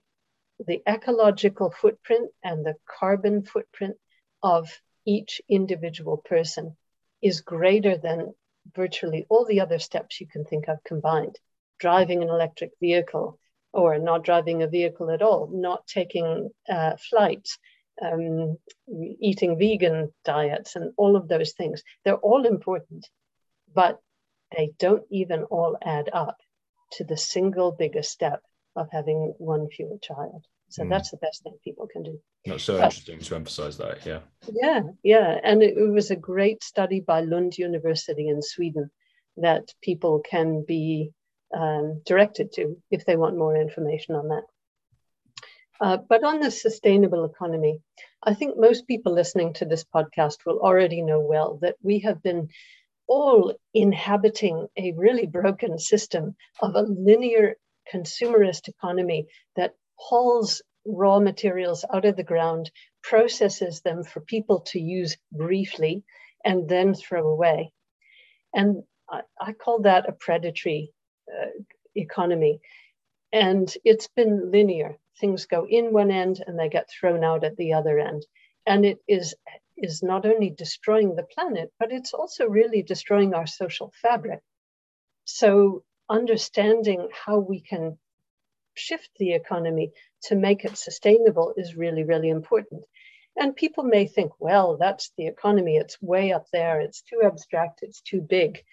the 0.65 0.81
ecological 0.87 1.71
footprint 1.71 2.31
and 2.43 2.65
the 2.65 2.75
carbon 2.99 3.43
footprint 3.43 3.97
of 4.41 4.69
each 5.05 5.41
individual 5.49 6.17
person 6.17 6.75
is 7.21 7.41
greater 7.41 7.97
than 7.97 8.33
virtually 8.75 9.25
all 9.29 9.45
the 9.45 9.61
other 9.61 9.79
steps 9.79 10.19
you 10.21 10.27
can 10.27 10.45
think 10.45 10.67
of 10.67 10.83
combined. 10.83 11.37
Driving 11.79 12.23
an 12.23 12.29
electric 12.29 12.71
vehicle, 12.79 13.39
or 13.71 13.99
not 13.99 14.23
driving 14.23 14.63
a 14.63 14.67
vehicle 14.67 15.11
at 15.11 15.21
all, 15.21 15.49
not 15.51 15.87
taking 15.87 16.49
uh, 16.67 16.95
flights, 17.09 17.57
um, 18.01 18.57
eating 19.19 19.57
vegan 19.57 20.11
diets, 20.25 20.75
and 20.75 20.91
all 20.97 21.15
of 21.15 21.27
those 21.27 21.53
things. 21.53 21.83
They're 22.03 22.15
all 22.15 22.45
important, 22.45 23.07
but 23.73 23.99
they 24.55 24.71
don't 24.79 25.03
even 25.09 25.43
all 25.43 25.77
add 25.81 26.09
up 26.11 26.37
to 26.93 27.03
the 27.03 27.17
single 27.17 27.71
biggest 27.71 28.11
step 28.11 28.41
of 28.75 28.87
having 28.91 29.33
one 29.37 29.69
fewer 29.69 29.97
child. 30.01 30.45
So 30.69 30.83
mm. 30.83 30.89
that's 30.89 31.11
the 31.11 31.17
best 31.17 31.43
thing 31.43 31.57
people 31.63 31.87
can 31.87 32.03
do. 32.03 32.19
That's 32.45 32.63
so 32.63 32.77
but, 32.77 32.85
interesting 32.85 33.19
to 33.19 33.35
emphasize 33.35 33.77
that. 33.77 34.05
Yeah. 34.05 34.19
Yeah, 34.51 34.81
yeah. 35.03 35.39
And 35.43 35.61
it, 35.61 35.77
it 35.77 35.91
was 35.91 36.11
a 36.11 36.15
great 36.15 36.63
study 36.63 36.99
by 36.99 37.21
Lund 37.21 37.57
University 37.57 38.29
in 38.29 38.41
Sweden 38.41 38.89
that 39.37 39.73
people 39.81 40.21
can 40.27 40.63
be 40.67 41.11
um, 41.55 42.01
directed 42.05 42.51
to 42.53 42.77
if 42.91 43.05
they 43.05 43.15
want 43.15 43.37
more 43.37 43.55
information 43.55 44.15
on 44.15 44.29
that. 44.29 44.43
Uh, 45.81 45.97
but 45.97 46.23
on 46.23 46.39
the 46.39 46.51
sustainable 46.51 47.23
economy, 47.25 47.79
I 48.21 48.33
think 48.33 48.57
most 48.57 48.85
people 48.85 49.13
listening 49.13 49.53
to 49.53 49.65
this 49.65 49.85
podcast 49.85 50.45
will 50.45 50.59
already 50.59 51.01
know 51.01 51.21
well 51.21 51.57
that 51.61 51.75
we 51.81 51.99
have 51.99 52.21
been 52.21 52.49
all 53.09 53.55
inhabiting 53.73 54.67
a 54.77 54.93
really 54.93 55.25
broken 55.25 55.77
system 55.79 56.35
of 56.61 56.75
a 56.75 56.83
linear 56.83 57.57
consumerist 57.93 58.67
economy 58.67 59.25
that 59.55 59.73
hauls 59.95 60.61
raw 60.85 61.19
materials 61.19 61.83
out 61.91 62.05
of 62.05 62.15
the 62.15 62.23
ground, 62.23 62.71
processes 63.01 63.81
them 63.81 64.03
for 64.03 64.21
people 64.21 64.61
to 64.61 64.79
use 64.79 65.17
briefly, 65.31 66.03
and 66.45 66.69
then 66.69 66.93
throw 66.93 67.27
away. 67.27 67.73
And 68.53 68.83
I, 69.09 69.21
I 69.39 69.53
call 69.53 69.81
that 69.81 70.07
a 70.07 70.13
predatory 70.13 70.93
uh, 71.29 71.47
economy. 71.95 72.61
And 73.33 73.71
it's 73.83 74.07
been 74.15 74.51
linear. 74.51 74.97
Things 75.19 75.45
go 75.45 75.65
in 75.67 75.91
one 75.91 76.11
end 76.11 76.43
and 76.45 76.57
they 76.57 76.69
get 76.69 76.89
thrown 76.89 77.23
out 77.23 77.43
at 77.43 77.57
the 77.57 77.73
other 77.73 77.99
end. 77.99 78.25
And 78.65 78.85
it 78.85 78.99
is, 79.07 79.35
is 79.81 80.03
not 80.03 80.25
only 80.25 80.49
destroying 80.49 81.15
the 81.15 81.23
planet, 81.23 81.71
but 81.79 81.91
it's 81.91 82.13
also 82.13 82.45
really 82.45 82.81
destroying 82.83 83.33
our 83.33 83.47
social 83.47 83.93
fabric. 84.01 84.41
So, 85.25 85.83
understanding 86.09 87.09
how 87.25 87.39
we 87.39 87.61
can 87.61 87.97
shift 88.73 89.09
the 89.17 89.33
economy 89.33 89.91
to 90.23 90.35
make 90.35 90.65
it 90.65 90.77
sustainable 90.77 91.53
is 91.57 91.75
really, 91.75 92.03
really 92.03 92.29
important. 92.29 92.83
And 93.37 93.55
people 93.55 93.83
may 93.83 94.07
think, 94.07 94.31
well, 94.39 94.77
that's 94.77 95.11
the 95.17 95.27
economy, 95.27 95.77
it's 95.77 96.01
way 96.01 96.33
up 96.33 96.47
there, 96.51 96.81
it's 96.81 97.01
too 97.01 97.21
abstract, 97.23 97.79
it's 97.83 98.01
too 98.01 98.21
big 98.21 98.63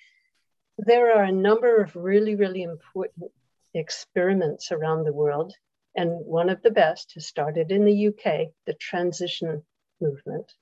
there 0.78 1.16
are 1.16 1.24
a 1.24 1.32
number 1.32 1.76
of 1.82 1.96
really, 1.96 2.34
really 2.34 2.62
important 2.62 3.30
experiments 3.74 4.72
around 4.72 5.04
the 5.04 5.12
world. 5.12 5.54
And 5.94 6.10
one 6.26 6.50
of 6.50 6.62
the 6.62 6.70
best 6.70 7.12
has 7.14 7.26
started 7.26 7.72
in 7.72 7.84
the 7.84 8.08
UK, 8.08 8.48
the 8.66 8.74
transition 8.74 9.62
movement, 10.00 10.52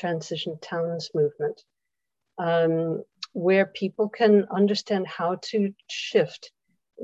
transition 0.00 0.58
towns 0.60 1.10
movement, 1.14 1.62
um, 2.38 3.02
where 3.32 3.66
people 3.66 4.08
can 4.08 4.46
understand 4.50 5.06
how 5.06 5.38
to 5.42 5.72
shift 5.88 6.50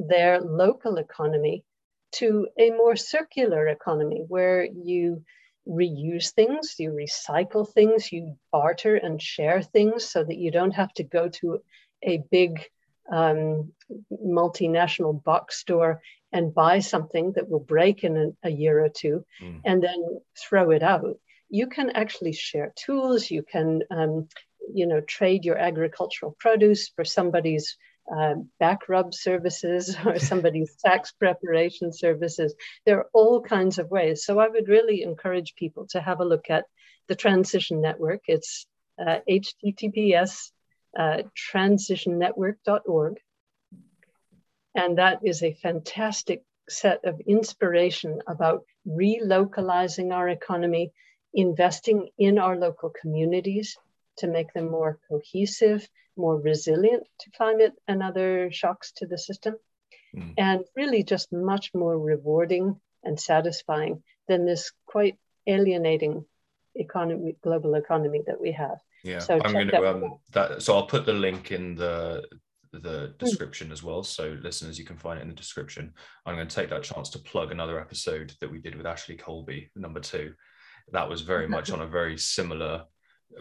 their 0.08 0.40
local 0.40 0.96
economy 0.96 1.64
to 2.12 2.48
a 2.58 2.70
more 2.70 2.96
circular 2.96 3.68
economy 3.68 4.24
where 4.28 4.64
you 4.64 5.22
reuse 5.68 6.32
things, 6.32 6.76
you 6.78 6.90
recycle 6.90 7.68
things, 7.68 8.12
you 8.12 8.36
barter 8.52 8.96
and 8.96 9.20
share 9.20 9.62
things 9.62 10.04
so 10.04 10.22
that 10.24 10.36
you 10.36 10.50
don't 10.50 10.74
have 10.74 10.92
to 10.94 11.02
go 11.02 11.28
to 11.28 11.60
a 12.02 12.22
big 12.30 12.64
um, 13.12 13.72
multinational 14.12 15.22
box 15.22 15.58
store 15.58 16.00
and 16.32 16.54
buy 16.54 16.78
something 16.78 17.32
that 17.32 17.48
will 17.48 17.60
break 17.60 18.04
in 18.04 18.16
a, 18.16 18.48
a 18.48 18.50
year 18.50 18.84
or 18.84 18.88
two 18.88 19.24
mm. 19.42 19.60
and 19.64 19.82
then 19.82 20.20
throw 20.38 20.70
it 20.70 20.82
out. 20.82 21.18
You 21.48 21.66
can 21.68 21.90
actually 21.90 22.32
share 22.32 22.72
tools. 22.76 23.30
You 23.30 23.42
can, 23.42 23.82
um, 23.90 24.28
you 24.72 24.86
know, 24.86 25.00
trade 25.00 25.44
your 25.44 25.58
agricultural 25.58 26.36
produce 26.38 26.88
for 26.88 27.04
somebody's 27.04 27.76
uh, 28.14 28.34
back 28.60 28.88
rub 28.88 29.14
services 29.14 29.96
or 30.06 30.18
somebody's 30.18 30.76
tax 30.76 31.12
preparation 31.12 31.92
services. 31.92 32.54
There 32.84 32.98
are 32.98 33.08
all 33.12 33.40
kinds 33.40 33.78
of 33.78 33.90
ways. 33.90 34.24
So 34.24 34.38
I 34.38 34.48
would 34.48 34.68
really 34.68 35.02
encourage 35.02 35.54
people 35.56 35.86
to 35.90 36.00
have 36.00 36.20
a 36.20 36.24
look 36.24 36.50
at 36.50 36.64
the 37.08 37.14
Transition 37.14 37.80
Network. 37.80 38.22
It's 38.26 38.66
uh, 38.98 39.18
https 39.28 40.50
uh, 40.98 41.22
transitionnetwork.org. 41.52 43.18
And 44.74 44.98
that 44.98 45.20
is 45.24 45.42
a 45.42 45.54
fantastic 45.54 46.42
set 46.68 47.04
of 47.04 47.20
inspiration 47.20 48.20
about 48.26 48.64
relocalizing 48.86 50.12
our 50.12 50.28
economy, 50.28 50.92
investing 51.36 52.08
in 52.18 52.38
our 52.38 52.56
local 52.56 52.90
communities 52.90 53.76
to 54.16 54.26
make 54.26 54.52
them 54.54 54.70
more 54.70 54.98
cohesive, 55.08 55.86
more 56.16 56.40
resilient 56.40 57.06
to 57.20 57.30
climate 57.36 57.74
and 57.86 58.02
other 58.02 58.50
shocks 58.50 58.92
to 58.92 59.06
the 59.06 59.18
system, 59.18 59.54
mm. 60.16 60.32
and 60.38 60.64
really 60.74 61.04
just 61.04 61.32
much 61.32 61.72
more 61.74 61.96
rewarding 61.98 62.80
and 63.04 63.20
satisfying 63.20 64.02
than 64.26 64.46
this 64.46 64.72
quite 64.86 65.18
alienating 65.46 66.24
economy, 66.74 67.36
global 67.42 67.74
economy 67.74 68.22
that 68.26 68.40
we 68.40 68.52
have. 68.52 68.78
Yeah, 69.04 69.18
so 69.18 69.38
I'm 69.44 69.52
going 69.52 69.68
to 69.68 69.90
um, 69.90 70.18
that. 70.32 70.62
So 70.62 70.74
I'll 70.74 70.86
put 70.86 71.04
the 71.04 71.12
link 71.12 71.52
in 71.52 71.74
the 71.76 72.24
the 72.72 73.14
hmm. 73.18 73.24
description 73.24 73.70
as 73.70 73.82
well. 73.82 74.02
So 74.02 74.36
listeners, 74.42 74.78
you 74.78 74.84
can 74.84 74.96
find 74.96 75.18
it 75.18 75.22
in 75.22 75.28
the 75.28 75.34
description. 75.34 75.92
I'm 76.24 76.34
going 76.34 76.48
to 76.48 76.54
take 76.54 76.70
that 76.70 76.82
chance 76.82 77.10
to 77.10 77.18
plug 77.18 77.52
another 77.52 77.78
episode 77.78 78.32
that 78.40 78.50
we 78.50 78.58
did 78.58 78.74
with 78.74 78.86
Ashley 78.86 79.16
Colby, 79.16 79.70
number 79.76 80.00
two. 80.00 80.32
That 80.92 81.08
was 81.08 81.22
very 81.22 81.48
much 81.48 81.70
on 81.70 81.80
a 81.80 81.86
very 81.98 82.18
similar 82.18 82.84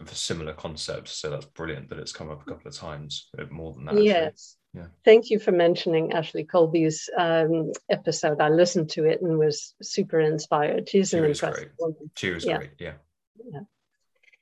similar 0.06 0.52
concept. 0.52 1.08
So 1.08 1.30
that's 1.30 1.46
brilliant 1.46 1.88
that 1.88 1.98
it's 1.98 2.12
come 2.12 2.30
up 2.30 2.42
a 2.42 2.44
couple 2.44 2.68
of 2.68 2.74
times, 2.74 3.30
more 3.50 3.72
than 3.72 3.86
that. 3.86 4.02
Yes. 4.02 4.56
Yeah. 4.74 4.86
Thank 5.04 5.30
you 5.30 5.38
for 5.38 5.52
mentioning 5.52 6.12
Ashley 6.12 6.44
Colby's 6.44 7.08
um, 7.16 7.72
episode. 7.88 8.40
I 8.40 8.50
listened 8.50 8.90
to 8.90 9.06
it 9.06 9.22
and 9.22 9.38
was 9.38 9.74
super 9.80 10.20
inspired. 10.20 10.88
She's 10.88 11.10
she 11.10 11.18
an 11.18 11.24
impressive 11.24 11.54
great. 11.54 11.68
woman. 11.78 12.10
She 12.14 12.30
was 12.30 12.44
yeah. 12.44 12.58
great. 12.58 12.70
Yeah. 12.78 12.92
Yeah. 13.50 13.60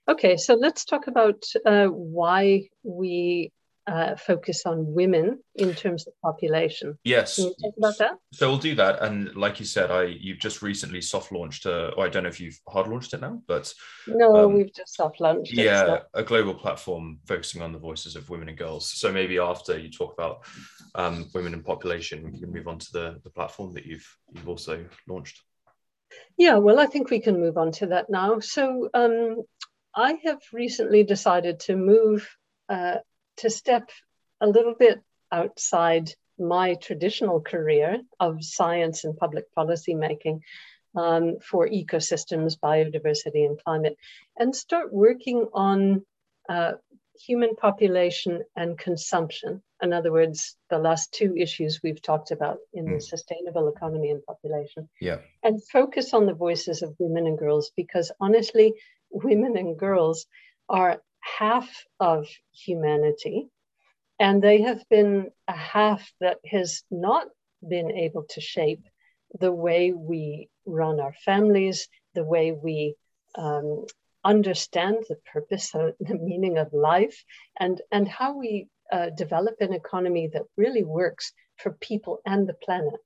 Okay, 0.09 0.37
so 0.37 0.55
let's 0.55 0.85
talk 0.85 1.07
about 1.07 1.45
uh, 1.65 1.87
why 1.87 2.69
we 2.83 3.53
uh, 3.87 4.17
focus 4.17 4.65
on 4.65 4.95
women 4.95 5.39
in 5.55 5.75
terms 5.75 6.07
of 6.07 6.15
population. 6.23 6.99
Yes. 7.05 7.37
Can 7.37 7.47
you 7.47 7.55
talk 7.63 7.75
about 7.77 7.99
that? 7.99 8.19
So 8.33 8.49
we'll 8.49 8.59
do 8.59 8.75
that. 8.77 9.03
And 9.03 9.35
like 9.37 9.61
you 9.61 9.67
said, 9.67 9.91
I 9.91 10.05
you've 10.05 10.39
just 10.39 10.63
recently 10.63 11.01
soft 11.01 11.33
launched. 11.33 11.67
Uh, 11.67 11.91
I 11.99 12.09
don't 12.09 12.23
know 12.23 12.29
if 12.29 12.41
you've 12.41 12.59
hard 12.69 12.89
launched 12.89 13.13
it 13.15 13.21
now, 13.21 13.43
but 13.47 13.73
no, 14.07 14.37
um, 14.37 14.55
we've 14.55 14.75
just 14.75 14.95
soft 14.97 15.21
launched. 15.21 15.53
Yeah, 15.53 15.85
so. 15.85 16.03
a 16.15 16.23
global 16.23 16.55
platform 16.55 17.19
focusing 17.27 17.63
on 17.63 17.73
the 17.73 17.79
voices 17.79 18.17
of 18.17 18.31
women 18.31 18.49
and 18.49 18.59
girls. 18.59 18.91
So 18.91 19.13
maybe 19.13 19.39
after 19.39 19.79
you 19.79 19.91
talk 19.91 20.15
about 20.15 20.45
um, 20.95 21.27
women 21.35 21.53
and 21.53 21.65
population, 21.65 22.25
we 22.25 22.39
can 22.39 22.53
move 22.53 22.69
on 22.69 22.79
to 22.79 22.93
the 22.93 23.21
the 23.23 23.31
platform 23.31 23.75
that 23.75 23.85
you've 23.85 24.09
you've 24.33 24.49
also 24.49 24.87
launched. 25.07 25.43
Yeah, 26.39 26.57
well, 26.57 26.79
I 26.79 26.87
think 26.87 27.11
we 27.11 27.21
can 27.21 27.41
move 27.41 27.59
on 27.59 27.73
to 27.73 27.87
that 27.89 28.09
now. 28.09 28.39
So 28.39 28.89
um, 28.95 29.43
I 29.95 30.19
have 30.25 30.41
recently 30.53 31.03
decided 31.03 31.61
to 31.61 31.77
move. 31.77 32.29
Uh, 32.69 32.97
to 33.39 33.51
step 33.51 33.91
a 34.41 34.47
little 34.47 34.75
bit 34.75 35.01
outside 35.31 36.13
my 36.39 36.75
traditional 36.75 37.41
career 37.41 38.01
of 38.19 38.45
science 38.45 39.05
and 39.05 39.17
public 39.17 39.53
policy 39.55 39.95
making 39.95 40.43
um, 40.97 41.39
for 41.41 41.69
ecosystems, 41.69 42.59
biodiversity, 42.59 43.47
and 43.47 43.59
climate, 43.63 43.97
and 44.39 44.55
start 44.55 44.93
working 44.93 45.47
on 45.53 46.05
uh, 46.49 46.73
human 47.21 47.55
population 47.57 48.43
and 48.57 48.79
consumption. 48.79 49.63
In 49.83 49.93
other 49.93 50.13
words, 50.13 50.57
the 50.71 50.79
last 50.79 51.13
two 51.13 51.37
issues 51.37 51.81
we've 51.83 52.03
talked 52.03 52.31
about 52.31 52.59
in 52.73 52.87
mm. 52.87 52.95
the 52.95 53.01
sustainable 53.01 53.69
economy 53.69 54.11
and 54.11 54.25
population. 54.25 54.89
Yeah. 55.01 55.19
And 55.43 55.63
focus 55.69 56.15
on 56.15 56.27
the 56.27 56.35
voices 56.35 56.83
of 56.83 56.95
women 56.99 57.27
and 57.27 57.39
girls 57.39 57.71
because 57.77 58.11
honestly, 58.21 58.75
women 59.11 59.57
and 59.57 59.79
girls 59.79 60.27
are 60.69 61.03
half 61.39 61.69
of 61.99 62.29
humanity, 62.53 63.49
and 64.19 64.43
they 64.43 64.63
have 64.63 64.89
been 64.89 65.31
a 65.49 65.57
half 65.57 66.13
that 66.21 66.39
has 66.47 66.83
not 66.91 67.27
been 67.67 67.91
able 67.91 68.25
to 68.31 68.41
shape 68.41 68.85
the 69.41 69.53
way 69.53 69.93
we 69.93 70.49
run 70.67 71.01
our 71.01 71.15
families, 71.25 71.89
the 72.15 72.25
way 72.25 72.53
we 72.53 72.95
um, 73.37 73.87
understand 74.25 74.99
the 75.09 75.17
purpose, 75.33 75.75
and 75.75 75.95
the 76.01 76.15
meaning 76.15 76.59
of 76.59 76.73
life, 76.73 77.25
and, 77.59 77.81
and 77.91 78.09
how 78.09 78.37
we 78.37 78.69
uh, 78.93 79.11
develop 79.11 79.57
an 79.61 79.73
economy 79.73 80.29
that 80.33 80.43
really 80.57 80.85
works 80.85 81.33
for 81.57 81.73
people 81.73 82.21
and 82.25 82.47
the 82.49 82.55
planet. 82.55 83.01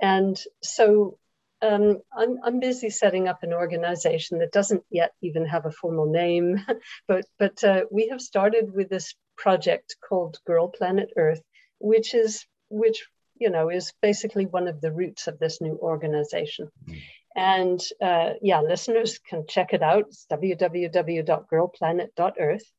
And 0.00 0.40
so 0.62 1.18
um, 1.62 1.98
I'm, 2.16 2.38
I'm, 2.44 2.60
busy 2.60 2.90
setting 2.90 3.28
up 3.28 3.42
an 3.42 3.52
organization 3.52 4.38
that 4.38 4.52
doesn't 4.52 4.82
yet 4.90 5.12
even 5.22 5.46
have 5.46 5.64
a 5.64 5.70
formal 5.70 6.06
name, 6.06 6.60
but, 7.08 7.24
but 7.38 7.62
uh, 7.64 7.84
we 7.90 8.08
have 8.08 8.20
started 8.20 8.72
with 8.72 8.88
this 8.88 9.14
project 9.36 9.96
called 10.06 10.38
Girl 10.46 10.68
Planet 10.68 11.10
Earth, 11.16 11.42
which 11.78 12.14
is, 12.14 12.46
which, 12.68 13.06
you 13.38 13.50
know, 13.50 13.70
is 13.70 13.92
basically 14.02 14.46
one 14.46 14.68
of 14.68 14.80
the 14.80 14.92
roots 14.92 15.26
of 15.28 15.38
this 15.38 15.60
new 15.60 15.78
organization. 15.80 16.70
Mm. 16.88 17.02
And 17.34 17.80
uh, 18.00 18.34
yeah, 18.42 18.60
listeners 18.60 19.18
can 19.18 19.46
check 19.48 19.72
it 19.72 19.82
out. 19.82 20.04
It's 20.08 20.26
www.girlplanet.earth. 20.30 22.72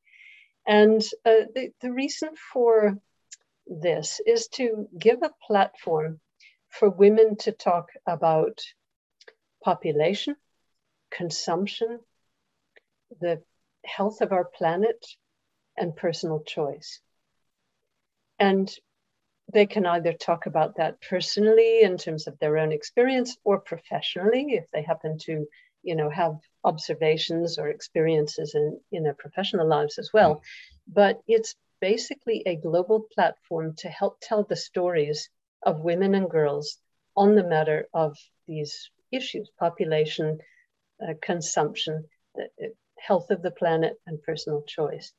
And 0.65 1.01
uh, 1.25 1.41
the, 1.53 1.71
the 1.81 1.91
reason 1.91 2.29
for 2.53 2.97
this 3.67 4.21
is 4.25 4.47
to 4.49 4.87
give 4.97 5.21
a 5.23 5.31
platform 5.45 6.21
for 6.73 6.89
women 6.89 7.37
to 7.37 7.51
talk 7.51 7.89
about 8.07 8.61
population, 9.63 10.35
consumption, 11.11 11.99
the 13.21 13.41
health 13.85 14.21
of 14.21 14.31
our 14.31 14.45
planet, 14.45 15.05
and 15.77 15.95
personal 15.95 16.41
choice. 16.41 16.99
And 18.39 18.71
they 19.53 19.67
can 19.67 19.85
either 19.85 20.13
talk 20.13 20.47
about 20.47 20.77
that 20.77 20.99
personally 21.01 21.81
in 21.81 21.97
terms 21.97 22.27
of 22.27 22.39
their 22.39 22.57
own 22.57 22.71
experience 22.71 23.37
or 23.43 23.59
professionally 23.59 24.53
if 24.53 24.65
they 24.71 24.81
happen 24.81 25.17
to 25.19 25.45
you 25.83 25.95
know 25.95 26.09
have 26.09 26.39
observations 26.63 27.59
or 27.59 27.67
experiences 27.67 28.55
in 28.55 28.79
in 28.91 29.03
their 29.03 29.13
professional 29.13 29.67
lives 29.67 29.99
as 29.99 30.11
well 30.13 30.35
mm. 30.35 30.41
but 30.87 31.21
it's 31.27 31.55
basically 31.81 32.41
a 32.45 32.55
global 32.55 33.05
platform 33.13 33.75
to 33.75 33.89
help 33.89 34.17
tell 34.21 34.43
the 34.43 34.55
stories 34.55 35.29
of 35.65 35.79
women 35.79 36.15
and 36.15 36.29
girls 36.29 36.77
on 37.15 37.35
the 37.35 37.43
matter 37.43 37.87
of 37.93 38.17
these 38.47 38.89
issues 39.11 39.49
population, 39.59 40.39
uh, 41.01 41.13
consumption, 41.21 42.05
the 42.35 42.49
health 42.99 43.29
of 43.29 43.41
the 43.41 43.51
planet, 43.51 43.93
and 44.07 44.21
personal 44.23 44.63
choice. 44.63 45.13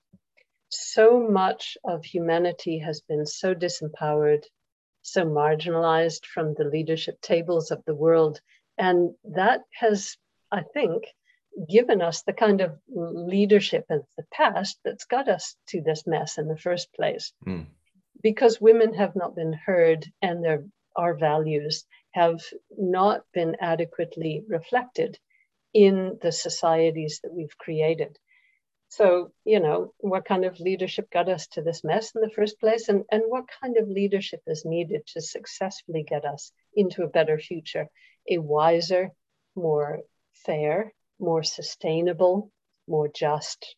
So 0.69 1.21
much 1.21 1.77
of 1.85 2.05
humanity 2.05 2.79
has 2.79 3.01
been 3.01 3.27
so 3.27 3.55
disempowered, 3.55 4.45
so 5.03 5.25
marginalized 5.25 6.25
from 6.25 6.55
the 6.55 6.65
leadership 6.65 7.21
tables 7.21 7.71
of 7.71 7.83
the 7.87 7.95
world. 7.95 8.41
And 8.77 9.15
that 9.25 9.61
has, 9.79 10.17
I 10.51 10.63
think, 10.63 11.05
given 11.69 12.03
us 12.03 12.23
the 12.23 12.33
kind 12.33 12.61
of 12.61 12.77
leadership 12.89 13.85
of 13.91 14.05
the 14.17 14.25
past 14.33 14.79
that's 14.85 15.05
got 15.05 15.29
us 15.29 15.55
to 15.69 15.81
this 15.81 16.07
mess 16.07 16.39
in 16.39 16.49
the 16.49 16.59
first 16.59 16.93
place. 16.93 17.33
Mm. 17.47 17.67
Because 18.25 18.61
women 18.61 18.95
have 18.95 19.15
not 19.15 19.37
been 19.37 19.53
heard 19.53 20.05
and 20.21 20.43
their 20.43 20.65
our 20.97 21.15
values 21.15 21.85
have 22.13 22.41
not 22.77 23.23
been 23.33 23.57
adequately 23.61 24.45
reflected 24.49 25.19
in 25.73 26.19
the 26.23 26.33
societies 26.33 27.21
that 27.23 27.33
we've 27.33 27.59
created. 27.59 28.17
So, 28.89 29.33
you 29.45 29.59
know, 29.59 29.93
what 29.99 30.25
kind 30.25 30.45
of 30.45 30.61
leadership 30.61 31.11
got 31.11 31.29
us 31.29 31.49
to 31.49 31.63
this 31.63 31.83
mess 31.83 32.13
in 32.15 32.21
the 32.21 32.31
first 32.31 32.61
place? 32.61 32.89
And, 32.89 33.03
and 33.11 33.23
what 33.27 33.45
kind 33.61 33.77
of 33.77 33.89
leadership 33.89 34.41
is 34.47 34.65
needed 34.65 35.03
to 35.09 35.21
successfully 35.21 36.05
get 36.05 36.25
us 36.25 36.53
into 36.75 37.03
a 37.03 37.09
better 37.09 37.39
future, 37.39 37.89
a 38.31 38.39
wiser, 38.39 39.11
more 39.57 40.01
fair, 40.47 40.95
more 41.19 41.43
sustainable, 41.43 42.53
more 42.87 43.09
just 43.09 43.75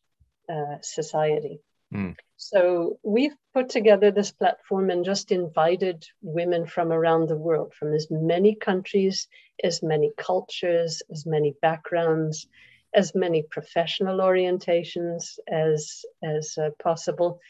uh, 0.50 0.76
society? 0.82 1.61
Mm. 1.94 2.16
So 2.37 2.99
we've 3.03 3.37
put 3.55 3.70
together 3.70 4.11
this 4.11 4.33
platform 4.33 4.90
and 4.90 5.05
just 5.05 5.33
invited 5.33 6.07
women 6.20 6.66
from 6.66 6.92
around 6.92 7.29
the 7.29 7.37
world, 7.37 7.75
from 7.75 7.94
as 7.94 8.09
many 8.11 8.55
countries, 8.55 9.29
as 9.64 9.83
many 9.83 10.12
cultures, 10.16 11.03
as 11.11 11.25
many 11.27 11.55
backgrounds, 11.62 12.46
as 12.94 13.14
many 13.14 13.42
professional 13.42 14.18
orientations 14.18 15.38
as 15.49 16.05
as 16.22 16.59
uh, 16.59 16.70
possible, 16.83 17.40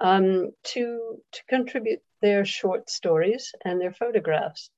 um, 0.00 0.50
to 0.64 1.22
to 1.32 1.40
contribute 1.48 2.02
their 2.20 2.44
short 2.44 2.90
stories 2.90 3.54
and 3.64 3.80
their 3.80 3.92
photographs. 3.92 4.70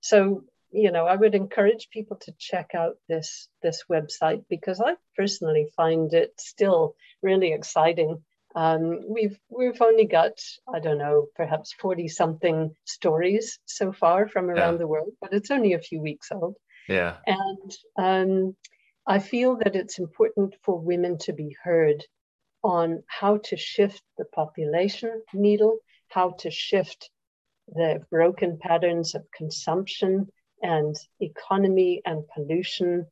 So 0.00 0.44
you 0.72 0.90
know, 0.90 1.06
I 1.06 1.14
would 1.14 1.36
encourage 1.36 1.88
people 1.90 2.16
to 2.22 2.34
check 2.36 2.74
out 2.74 2.96
this 3.08 3.48
this 3.62 3.84
website 3.88 4.44
because 4.48 4.80
I 4.80 4.96
personally 5.16 5.68
find 5.76 6.12
it 6.12 6.34
still 6.40 6.96
really 7.22 7.52
exciting 7.52 8.24
um, 8.54 9.00
we've 9.08 9.38
we've 9.48 9.80
only 9.82 10.04
got 10.04 10.32
I 10.72 10.78
don't 10.78 10.98
know 10.98 11.26
perhaps 11.34 11.72
forty 11.72 12.08
something 12.08 12.74
stories 12.84 13.58
so 13.64 13.92
far 13.92 14.28
from 14.28 14.50
around 14.50 14.74
yeah. 14.74 14.78
the 14.78 14.86
world, 14.86 15.12
but 15.20 15.32
it's 15.32 15.50
only 15.50 15.72
a 15.72 15.80
few 15.80 16.00
weeks 16.00 16.28
old. 16.30 16.56
Yeah, 16.88 17.16
and 17.26 17.76
um, 17.98 18.56
I 19.06 19.18
feel 19.18 19.56
that 19.56 19.74
it's 19.74 19.98
important 19.98 20.54
for 20.62 20.78
women 20.78 21.18
to 21.18 21.32
be 21.32 21.56
heard 21.62 22.04
on 22.62 23.02
how 23.06 23.38
to 23.38 23.56
shift 23.56 24.02
the 24.18 24.24
population 24.26 25.22
needle, 25.34 25.78
how 26.08 26.30
to 26.38 26.50
shift 26.50 27.10
the 27.68 28.04
broken 28.10 28.58
patterns 28.58 29.14
of 29.14 29.26
consumption 29.36 30.28
and 30.62 30.94
economy 31.20 32.02
and 32.06 32.24
pollution 32.34 33.06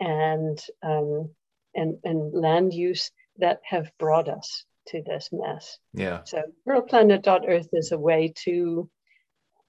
and 0.00 0.58
um, 0.82 1.30
and 1.74 1.98
and 2.02 2.34
land 2.34 2.74
use 2.74 3.12
that 3.36 3.60
have 3.64 3.90
brought 3.98 4.28
us 4.28 4.64
to 4.88 5.02
this 5.02 5.28
mess. 5.32 5.78
Yeah. 5.94 6.24
So 6.24 6.42
girlplanet.earth 6.66 7.68
is 7.72 7.92
a 7.92 7.98
way 7.98 8.32
to 8.44 8.90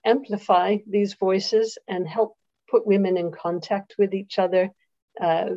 amplify 0.05 0.77
these 0.87 1.13
voices 1.13 1.77
and 1.87 2.07
help 2.07 2.35
put 2.69 2.87
women 2.87 3.17
in 3.17 3.31
contact 3.31 3.95
with 3.97 4.13
each 4.13 4.39
other, 4.39 4.69
uh, 5.19 5.49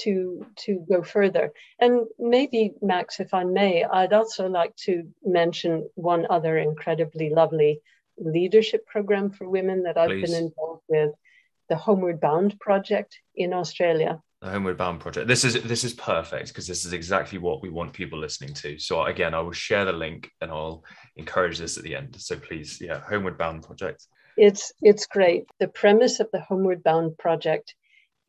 to 0.00 0.46
to 0.56 0.86
go 0.88 1.02
further. 1.02 1.52
And 1.78 2.06
maybe, 2.18 2.72
Max, 2.80 3.20
if 3.20 3.34
I 3.34 3.44
may, 3.44 3.84
I'd 3.84 4.12
also 4.12 4.48
like 4.48 4.74
to 4.86 5.08
mention 5.22 5.90
one 5.94 6.26
other 6.30 6.56
incredibly 6.56 7.30
lovely 7.30 7.80
leadership 8.16 8.86
program 8.86 9.30
for 9.30 9.48
women 9.48 9.82
that 9.82 9.98
I've 9.98 10.08
Please. 10.08 10.30
been 10.30 10.44
involved 10.44 10.84
with, 10.88 11.12
the 11.68 11.76
Homeward 11.76 12.20
Bound 12.20 12.58
project 12.58 13.20
in 13.34 13.52
Australia. 13.52 14.22
The 14.40 14.48
Homeward 14.48 14.78
Bound 14.78 15.00
project. 15.00 15.28
This 15.28 15.44
is 15.44 15.62
this 15.64 15.84
is 15.84 15.92
perfect 15.92 16.48
because 16.48 16.66
this 16.66 16.86
is 16.86 16.94
exactly 16.94 17.38
what 17.38 17.60
we 17.60 17.68
want 17.68 17.92
people 17.92 18.18
listening 18.18 18.54
to. 18.54 18.78
So 18.78 19.04
again, 19.04 19.34
I 19.34 19.40
will 19.40 19.52
share 19.52 19.84
the 19.84 19.92
link 19.92 20.30
and 20.40 20.50
I'll 20.50 20.82
encourage 21.16 21.58
this 21.58 21.76
at 21.76 21.84
the 21.84 21.94
end. 21.94 22.16
So 22.18 22.36
please, 22.36 22.80
yeah, 22.80 23.00
Homeward 23.00 23.36
Bound 23.36 23.62
project. 23.62 24.06
It's 24.38 24.72
it's 24.80 25.06
great. 25.06 25.44
The 25.58 25.68
premise 25.68 26.20
of 26.20 26.28
the 26.32 26.40
Homeward 26.40 26.82
Bound 26.82 27.18
project 27.18 27.74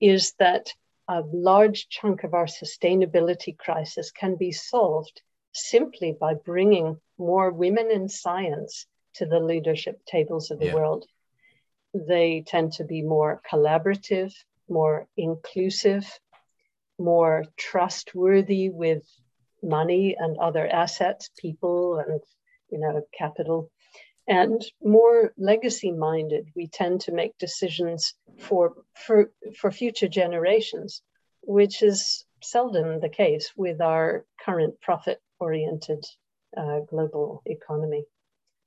is 0.02 0.34
that 0.40 0.74
a 1.08 1.22
large 1.22 1.88
chunk 1.88 2.26
of 2.26 2.34
our 2.34 2.46
sustainability 2.46 3.58
crisis 3.58 4.12
can 4.12 4.36
be 4.36 4.52
solved 4.52 5.22
simply 5.54 6.16
by 6.20 6.34
bringing 6.34 7.00
more 7.18 7.52
women 7.52 7.90
in 7.90 8.10
science 8.10 8.86
to 9.14 9.26
the 9.26 9.40
leadership 9.40 10.04
tables 10.06 10.52
of 10.52 10.60
the 10.60 10.68
yeah. 10.68 10.74
world. 10.74 11.06
They 11.94 12.44
tend 12.46 12.74
to 12.74 12.84
be 12.84 13.02
more 13.02 13.42
collaborative, 13.50 14.34
more 14.72 15.08
inclusive, 15.18 16.06
more 16.98 17.44
trustworthy 17.58 18.70
with 18.70 19.04
money 19.62 20.16
and 20.18 20.38
other 20.38 20.68
assets, 20.68 21.30
people 21.38 22.00
and 22.00 22.22
you 22.72 22.80
know 22.80 23.02
capital, 23.18 23.70
and 24.28 24.64
more 24.84 25.34
legacy 25.38 25.92
minded. 25.92 26.48
We 26.56 26.68
tend 26.68 27.02
to 27.02 27.12
make 27.12 27.38
decisions 27.38 28.14
for 28.40 28.74
for 29.06 29.32
for 29.60 29.72
future 29.72 30.08
generations, 30.08 31.02
which 31.42 31.84
is 31.84 32.26
seldom 32.42 33.00
the 33.00 33.10
case 33.10 33.52
with 33.56 33.82
our 33.82 34.26
current 34.44 34.80
profit 34.82 35.20
oriented 35.40 36.04
uh, 36.58 36.80
global 36.90 37.42
economy. 37.46 38.06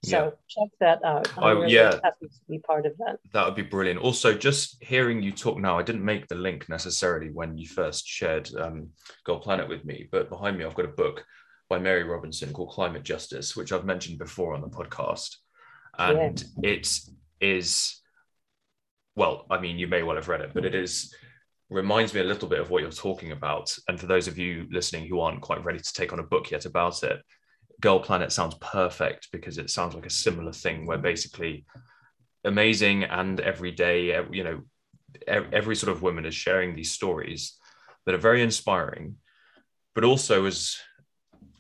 So 0.05 0.25
yeah. 0.25 0.31
check 0.49 0.71
that 0.81 1.05
out. 1.05 1.29
I'm 1.37 1.45
I, 1.45 1.51
really 1.53 1.75
yeah, 1.75 1.99
happy 2.03 2.27
to 2.27 2.41
be 2.49 2.59
part 2.59 2.87
of 2.87 2.97
that. 2.99 3.19
That 3.33 3.47
would 3.47 3.55
be 3.55 3.63
brilliant. 3.63 4.01
Also, 4.01 4.37
just 4.37 4.83
hearing 4.83 5.23
you 5.23 5.33
talk 5.33 5.59
now, 5.59 5.79
I 5.79 5.83
didn't 5.83 6.05
make 6.05 6.29
the 6.29 6.35
link 6.35 6.69
necessarily 6.69 7.31
when 7.31 7.57
you 7.59 7.67
first 7.67 8.07
shared 8.07 8.49
um, 8.57 8.91
Girl 9.25 9.39
Planet 9.39 9.69
with 9.69 9.85
me, 9.85 10.09
but 10.13 10.29
behind 10.29 10.59
me, 10.59 10.65
I've 10.65 10.75
got 10.75 10.85
a 10.85 10.89
book 10.89 11.25
by 11.69 11.79
Mary 11.79 12.05
Robinson 12.05 12.53
called 12.53 12.71
Climate 12.71 13.03
Justice, 13.03 13.57
which 13.57 13.73
I've 13.73 13.85
mentioned 13.85 14.19
before 14.19 14.55
on 14.55 14.61
the 14.61 14.69
podcast. 14.69 15.37
And 15.99 16.45
yeah. 16.63 16.71
it 16.71 16.89
is, 17.41 18.01
well, 19.17 19.47
I 19.51 19.61
mean, 19.61 19.79
you 19.79 19.89
may 19.89 20.03
well 20.03 20.17
have 20.17 20.29
read 20.29 20.41
it, 20.41 20.53
but 20.55 20.65
it 20.65 20.75
is 20.75 21.15
reminds 21.71 22.15
me 22.15 22.21
a 22.21 22.25
little 22.25 22.49
bit 22.49 22.61
of 22.61 22.71
what 22.71 22.83
you're 22.83 22.91
talking 22.91 23.33
about. 23.33 23.75
And 23.89 23.99
for 23.99 24.07
those 24.07 24.29
of 24.29 24.39
you 24.39 24.67
listening 24.71 25.07
who 25.07 25.21
aren't 25.21 25.41
quite 25.41 25.65
ready 25.65 25.79
to 25.79 25.93
take 25.93 26.13
on 26.13 26.19
a 26.19 26.25
book 26.25 26.51
yet 26.51 26.67
about 26.67 27.03
it, 27.03 27.21
Girl 27.81 28.01
Planet 28.01 28.33
sounds 28.33 28.57
perfect 28.61 29.29
because 29.33 29.59
it 29.59 29.71
sounds 29.71 29.95
like 29.95 30.07
a 30.07 30.11
similar 30.11 30.53
thing 30.53 30.87
where 30.87 30.99
mm. 30.99 31.03
basically 31.03 31.65
amazing 32.45 33.05
and 33.05 33.41
every 33.41 33.71
day, 33.71 34.13
eh, 34.13 34.25
you 34.31 34.45
know, 34.45 34.63
every 35.27 35.77
sort 35.77 35.93
of 35.93 36.03
woman 36.03 36.27
is 36.27 36.35
sharing 36.35 36.75
these 36.75 36.93
stories 36.93 37.59
that 38.05 38.15
are 38.15 38.19
very 38.19 38.43
inspiring, 38.43 39.17
but 39.95 40.05
also 40.05 40.45
as, 40.45 40.77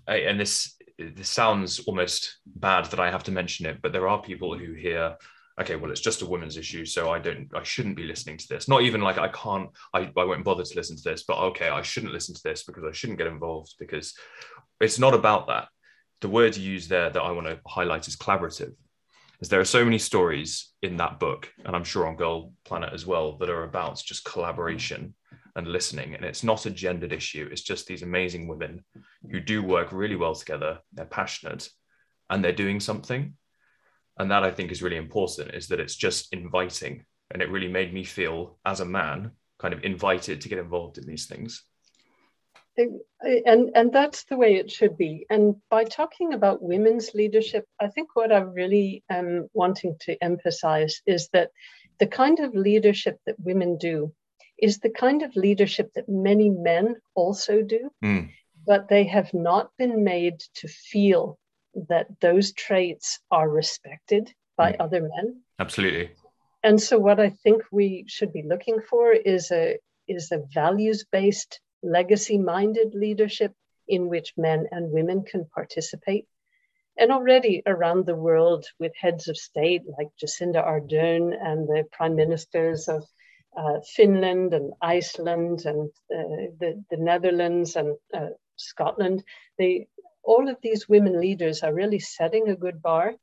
eh, 0.09 0.29
and 0.29 0.38
this 0.38 0.74
this 0.96 1.29
sounds 1.29 1.81
almost 1.81 2.38
bad 2.46 2.85
that 2.87 3.00
I 3.00 3.11
have 3.11 3.24
to 3.24 3.33
mention 3.33 3.66
it, 3.66 3.83
but 3.83 3.92
there 3.92 4.07
are 4.07 4.22
people 4.22 4.57
who 4.57 4.74
hear, 4.74 5.16
okay, 5.61 5.74
well, 5.74 5.90
it's 5.90 6.00
just 6.00 6.22
a 6.22 6.27
woman's 6.27 6.57
issue, 6.57 6.85
so 6.85 7.11
I 7.11 7.18
don't, 7.18 7.48
I 7.53 7.64
shouldn't 7.64 7.96
be 7.96 8.05
listening 8.05 8.37
to 8.37 8.46
this. 8.48 8.68
Not 8.68 8.83
even 8.83 9.00
like 9.00 9.18
I 9.18 9.27
can't, 9.27 9.70
I, 9.92 10.12
I 10.16 10.24
won't 10.24 10.44
bother 10.44 10.62
to 10.62 10.77
listen 10.77 10.96
to 10.96 11.03
this, 11.03 11.24
but 11.24 11.38
okay, 11.38 11.68
I 11.68 11.83
shouldn't 11.83 12.12
listen 12.12 12.33
to 12.37 12.42
this 12.44 12.62
because 12.62 12.85
I 12.85 12.92
shouldn't 12.92 13.18
get 13.18 13.27
involved 13.27 13.74
because 13.81 14.14
it's 14.81 15.00
not 15.00 15.14
about 15.14 15.48
that 15.48 15.66
the 16.25 16.31
word 16.31 16.57
you 16.57 16.73
use 16.73 16.89
there 16.89 17.11
that 17.11 17.21
I 17.21 17.33
want 17.33 17.49
to 17.49 17.61
highlight 17.67 18.09
is 18.09 18.17
collaborative. 18.17 18.73
Is 19.43 19.51
there 19.51 19.61
are 19.61 19.65
so 19.77 19.85
many 19.85 19.99
stories 19.99 20.73
in 20.81 20.97
that 20.97 21.21
book, 21.21 21.53
and 21.67 21.77
I'm 21.77 21.85
sure 21.85 22.07
on 22.07 22.17
Girl 22.17 22.55
Planet 22.65 22.95
as 22.95 23.05
well, 23.05 23.37
that 23.37 23.51
are 23.51 23.65
about 23.65 24.03
just 24.03 24.25
collaboration 24.25 25.15
and 25.55 25.67
listening. 25.69 26.15
And 26.15 26.25
it's 26.25 26.43
not 26.43 26.65
a 26.65 26.71
gendered 26.71 27.13
issue. 27.13 27.47
It's 27.53 27.61
just 27.61 27.87
these 27.87 28.03
amazing 28.03 28.49
women 28.49 28.83
who 29.31 29.39
do 29.39 29.63
work 29.63 29.93
really 29.93 30.17
well 30.17 30.35
together. 30.35 30.79
They're 30.95 31.05
passionate 31.05 31.69
and 32.31 32.43
they're 32.43 32.53
doing 32.53 32.81
something. 32.81 33.35
And 34.19 34.31
that 34.31 34.45
I 34.45 34.51
think 34.51 34.73
is 34.73 34.83
really 34.83 34.97
important 34.97 35.55
is 35.55 35.69
that 35.69 35.79
it's 35.79 35.95
just 35.95 36.33
inviting. 36.33 37.05
And 37.33 37.43
it 37.43 37.51
really 37.51 37.69
made 37.69 37.93
me 37.93 38.03
feel 38.03 38.59
as 38.65 38.81
a 38.81 38.87
man 38.87 39.33
kind 39.59 39.75
of 39.75 39.85
invited 39.85 40.41
to 40.41 40.49
get 40.49 40.59
involved 40.59 40.97
in 40.97 41.07
these 41.07 41.27
things 41.27 41.65
and 42.77 43.71
and 43.75 43.93
that's 43.93 44.25
the 44.25 44.37
way 44.37 44.57
it 44.57 44.71
should 44.71 44.97
be 44.97 45.27
and 45.31 45.57
by 45.71 45.85
talking 45.85 46.33
about 46.33 46.63
women's 46.63 47.15
leadership 47.15 47.67
i 47.81 47.87
think 47.87 48.15
what 48.15 48.33
i'm 48.33 48.53
really 48.53 49.03
um, 49.11 49.49
wanting 49.53 49.97
to 50.01 50.17
emphasize 50.23 51.01
is 51.07 51.29
that 51.33 51.51
the 52.01 52.07
kind 52.07 52.41
of 52.41 52.55
leadership 52.55 53.19
that 53.27 53.39
women 53.39 53.77
do 53.79 54.13
is 54.59 54.79
the 54.79 54.91
kind 54.91 55.23
of 55.23 55.35
leadership 55.37 55.91
that 55.95 56.09
many 56.09 56.51
men 56.51 56.97
also 57.15 57.63
do 57.63 57.91
mm. 58.05 58.29
but 58.67 58.89
they 58.89 59.05
have 59.05 59.33
not 59.33 59.71
been 59.79 60.05
made 60.05 60.41
to 60.55 60.69
feel 60.69 61.39
that 61.89 62.07
those 62.21 62.53
traits 62.53 63.21
are 63.31 63.49
respected 63.49 64.33
by 64.57 64.73
mm. 64.73 64.77
other 64.81 65.01
men 65.01 65.41
absolutely 65.59 66.11
and 66.63 66.81
so 66.81 66.99
what 66.99 67.21
i 67.21 67.31
think 67.31 67.63
we 67.71 68.05
should 68.09 68.33
be 68.33 68.43
looking 68.43 68.81
for 68.89 69.13
is 69.13 69.51
a 69.51 69.79
is 70.07 70.31
a 70.33 70.43
values 70.53 71.05
based 71.11 71.61
legacy 71.85 72.38
minded 72.38 72.94
leadership 72.94 73.53
in 73.87 74.09
which 74.09 74.33
men 74.37 74.66
and 74.70 74.90
women 74.90 75.23
can 75.23 75.44
participate. 75.44 76.27
And 76.97 77.11
already 77.11 77.62
around 77.66 78.07
the 78.07 78.14
world, 78.14 78.66
with 78.79 78.92
heads 78.97 79.29
of 79.29 79.37
state 79.37 79.83
like 79.99 80.09
Jacinda 80.20 80.64
Ardern 80.64 81.35
and 81.38 81.68
the 81.68 81.85
prime 81.90 82.14
ministers 82.14 82.88
of 82.88 83.05
uh, 83.57 83.81
Finland 83.97 84.55
and 84.55 84.73
Iceland 84.81 85.66
and 85.66 85.90
uh, 86.12 86.55
the, 86.61 86.85
the 86.90 86.97
Netherlands 86.97 87.77
and 87.77 87.97
uh, 88.12 88.29
Scotland, 88.57 89.25
they, 89.59 89.88
all 90.23 90.49
of 90.49 90.57
these 90.62 90.88
women 90.88 91.20
leaders 91.20 91.62
are 91.62 91.75
really 91.75 91.99
setting 91.99 92.49
a 92.49 92.57
good 92.57 92.81
bar. 92.81 93.14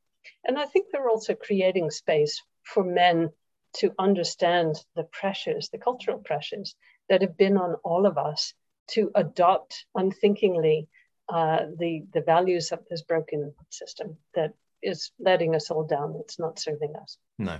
And 0.45 0.59
I 0.59 0.65
think 0.65 0.87
they're 0.91 1.09
also 1.09 1.33
creating 1.33 1.89
space 1.91 2.41
for 2.63 2.83
men 2.83 3.31
to 3.77 3.93
understand 3.97 4.75
the 4.95 5.03
pressures, 5.03 5.69
the 5.69 5.77
cultural 5.77 6.19
pressures 6.19 6.75
that 7.11 7.21
have 7.21 7.35
been 7.35 7.57
on 7.57 7.75
all 7.83 8.05
of 8.05 8.17
us 8.17 8.53
to 8.87 9.11
adopt 9.15 9.85
unthinkingly 9.93 10.87
uh, 11.27 11.65
the, 11.77 12.05
the 12.13 12.21
values 12.21 12.71
of 12.71 12.79
this 12.89 13.01
broken 13.01 13.53
system 13.69 14.15
that 14.33 14.53
is 14.81 15.11
letting 15.19 15.53
us 15.53 15.69
all 15.69 15.83
down. 15.83 16.15
It's 16.21 16.39
not 16.39 16.57
serving 16.57 16.93
us. 17.01 17.17
No. 17.37 17.57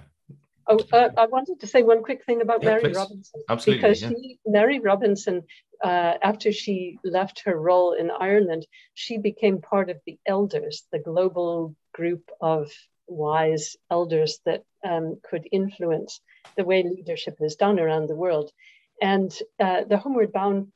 Oh, 0.68 0.80
uh, 0.94 1.10
I 1.18 1.26
wanted 1.26 1.60
to 1.60 1.68
say 1.68 1.84
one 1.84 2.02
quick 2.02 2.24
thing 2.24 2.40
about 2.40 2.64
yeah, 2.64 2.70
Mary 2.70 2.82
please. 2.82 2.96
Robinson. 2.96 3.42
Absolutely. 3.50 3.82
Because 3.82 4.02
yeah. 4.02 4.10
she, 4.10 4.40
Mary 4.46 4.80
Robinson, 4.80 5.44
uh, 5.84 6.14
after 6.24 6.54
she 6.54 6.98
left 7.04 7.42
her 7.44 7.56
role 7.60 7.92
in 7.92 8.10
Ireland, 8.10 8.66
she 8.94 9.18
became 9.18 9.60
part 9.60 9.90
of 9.90 9.98
the 10.06 10.18
elders, 10.26 10.86
the 10.94 11.00
global 11.00 11.76
group 11.94 12.30
of 12.40 12.72
wise 13.08 13.76
elders 13.90 14.40
that 14.46 14.64
um, 14.88 15.20
could 15.30 15.46
influence 15.52 16.22
the 16.56 16.64
way 16.64 16.84
leadership 16.84 17.36
is 17.42 17.58
done 17.58 17.82
around 17.82 18.08
the 18.08 18.16
world. 18.16 18.52
And 19.02 19.36
uh, 19.60 19.84
the 19.90 19.98
Homeward 19.98 20.32
Bound 20.32 20.72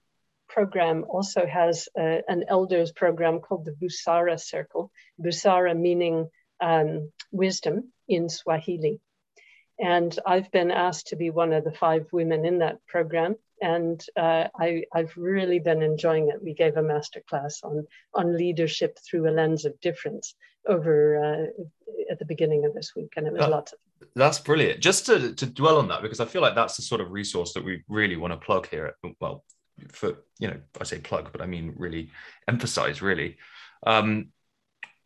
program 0.49 1.05
also 1.07 1.45
has 1.45 1.88
uh, 1.97 2.17
an 2.27 2.45
elders 2.47 2.91
program 2.91 3.39
called 3.39 3.65
the 3.65 3.73
Busara 3.73 4.39
Circle, 4.39 4.91
Busara 5.23 5.77
meaning 5.77 6.29
um, 6.59 7.11
wisdom 7.31 7.91
in 8.07 8.29
Swahili. 8.29 8.99
And 9.79 10.17
I've 10.25 10.51
been 10.51 10.71
asked 10.71 11.07
to 11.07 11.15
be 11.15 11.29
one 11.29 11.53
of 11.53 11.63
the 11.63 11.71
five 11.71 12.07
women 12.11 12.45
in 12.45 12.59
that 12.59 12.77
program. 12.88 13.35
And 13.61 14.03
uh, 14.17 14.47
I, 14.59 14.83
have 14.93 15.15
really 15.15 15.59
been 15.59 15.81
enjoying 15.81 16.29
it. 16.29 16.43
We 16.43 16.53
gave 16.53 16.77
a 16.77 16.81
master 16.81 17.21
class 17.29 17.61
on, 17.63 17.85
on 18.13 18.38
leadership 18.38 18.97
through 18.99 19.29
a 19.29 19.31
lens 19.31 19.65
of 19.65 19.79
difference 19.81 20.35
over 20.67 21.23
uh, 21.23 21.63
at 22.11 22.19
the 22.19 22.25
beginning 22.25 22.65
of 22.65 22.73
this 22.73 22.93
week, 22.95 23.13
and 23.15 23.27
it 23.27 23.33
was 23.33 23.47
lots 23.47 23.73
of. 23.73 23.79
That's 24.15 24.39
brilliant. 24.39 24.79
Just 24.79 25.05
to, 25.07 25.33
to 25.33 25.45
dwell 25.45 25.77
on 25.77 25.87
that, 25.89 26.01
because 26.01 26.19
I 26.19 26.25
feel 26.25 26.41
like 26.41 26.55
that's 26.55 26.75
the 26.75 26.83
sort 26.83 27.01
of 27.01 27.11
resource 27.11 27.53
that 27.53 27.63
we 27.63 27.83
really 27.87 28.17
want 28.17 28.33
to 28.33 28.45
plug 28.45 28.67
here. 28.69 28.85
At, 28.87 29.11
well, 29.19 29.43
for 29.91 30.23
you 30.39 30.47
know, 30.47 30.57
I 30.79 30.83
say 30.83 30.99
plug, 30.99 31.31
but 31.31 31.41
I 31.41 31.45
mean 31.45 31.73
really 31.75 32.11
emphasize. 32.47 33.01
Really, 33.01 33.37
um, 33.85 34.29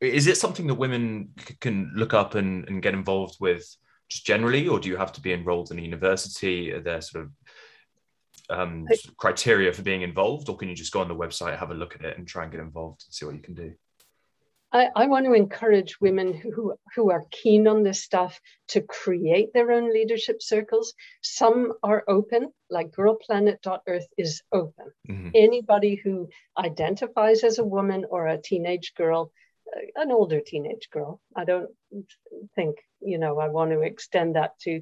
is 0.02 0.28
it 0.28 0.38
something 0.38 0.68
that 0.68 0.76
women 0.76 1.30
c- 1.40 1.58
can 1.60 1.92
look 1.96 2.14
up 2.14 2.36
and, 2.36 2.68
and 2.68 2.82
get 2.82 2.94
involved 2.94 3.38
with 3.40 3.64
just 4.10 4.26
generally, 4.26 4.68
or 4.68 4.80
do 4.80 4.90
you 4.90 4.98
have 4.98 5.14
to 5.14 5.22
be 5.22 5.34
enrolled 5.34 5.72
in 5.72 5.80
a 5.80 5.84
university? 5.84 6.72
Are 6.72 6.82
there 6.82 7.02
sort 7.02 7.26
of 7.26 7.32
um, 8.50 8.88
criteria 9.18 9.72
for 9.72 9.82
being 9.82 10.02
involved, 10.02 10.50
or 10.50 10.58
can 10.58 10.70
you 10.70 10.76
just 10.76 10.94
go 10.94 11.02
on 11.02 11.08
the 11.08 11.16
website, 11.16 11.58
have 11.58 11.72
a 11.72 11.76
look 11.76 11.96
at 11.96 12.06
it, 12.06 12.18
and 12.18 12.28
try 12.28 12.44
and 12.44 12.52
get 12.52 12.62
involved 12.62 13.04
and 13.06 13.14
see 13.14 13.26
what 13.26 13.36
you 13.36 13.42
can 13.42 13.54
do? 13.54 13.74
I, 14.72 14.90
I, 14.96 15.08
want 15.08 15.26
to 15.26 15.34
encourage 15.34 16.00
women 16.00 16.34
who, 16.34 16.76
who 16.96 17.10
are 17.12 17.26
keen 17.32 17.68
on 17.68 17.84
this 17.84 18.04
stuff 18.04 18.40
to 18.70 18.82
create 18.82 19.52
their 19.54 19.72
own 19.72 19.92
leadership 19.92 20.42
circles. 20.42 20.94
Some 21.22 21.74
are 21.82 22.04
open, 22.08 22.52
like 22.70 22.92
girlplanet.earth 22.92 24.08
is 24.18 24.44
open. 24.52 24.92
Mm-hmm. 25.10 25.30
Anybody 25.34 25.96
who 25.96 26.30
identifies 26.58 27.44
as 27.44 27.58
a 27.58 27.66
woman 27.66 28.06
or 28.10 28.28
a 28.28 28.42
teenage 28.42 28.94
girl, 28.96 29.32
uh, 29.76 30.02
an 30.02 30.12
older 30.12 30.40
teenage 30.40 30.90
girl, 30.92 31.20
I 31.36 31.46
don't 31.46 31.70
think, 32.56 32.78
you 33.02 33.18
know, 33.18 33.40
I 33.40 33.48
want 33.48 33.72
to 33.72 33.82
extend 33.82 34.36
that 34.36 34.60
to 34.62 34.82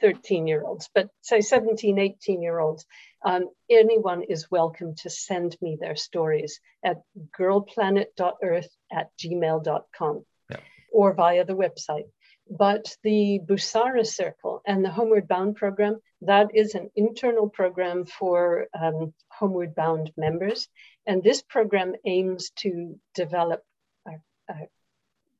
13 0.00 0.46
year 0.46 0.62
olds, 0.62 0.88
but 0.94 1.08
say 1.22 1.40
17, 1.40 1.98
18 1.98 2.42
year 2.42 2.58
olds, 2.58 2.86
um, 3.24 3.48
anyone 3.70 4.22
is 4.22 4.50
welcome 4.50 4.94
to 4.96 5.10
send 5.10 5.56
me 5.60 5.76
their 5.80 5.96
stories 5.96 6.60
at 6.84 7.02
girlplanet.earth 7.38 8.68
at 8.92 9.10
gmail.com 9.18 10.24
yeah. 10.50 10.56
or 10.92 11.14
via 11.14 11.44
the 11.44 11.56
website. 11.56 12.06
But 12.48 12.96
the 13.02 13.40
Busara 13.44 14.06
Circle 14.06 14.62
and 14.64 14.84
the 14.84 14.90
Homeward 14.90 15.26
Bound 15.26 15.56
program, 15.56 16.00
that 16.22 16.54
is 16.54 16.74
an 16.74 16.90
internal 16.94 17.48
program 17.48 18.04
for 18.04 18.68
um, 18.78 19.12
Homeward 19.28 19.74
Bound 19.74 20.12
members. 20.16 20.68
And 21.06 21.22
this 21.22 21.42
program 21.42 21.94
aims 22.04 22.50
to 22.58 23.00
develop 23.14 23.64
a, 24.06 24.12
a 24.48 24.68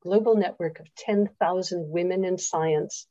global 0.01 0.35
network 0.35 0.79
of 0.79 0.93
10,000 0.95 1.89
women 1.89 2.25
in 2.25 2.37
science 2.37 3.07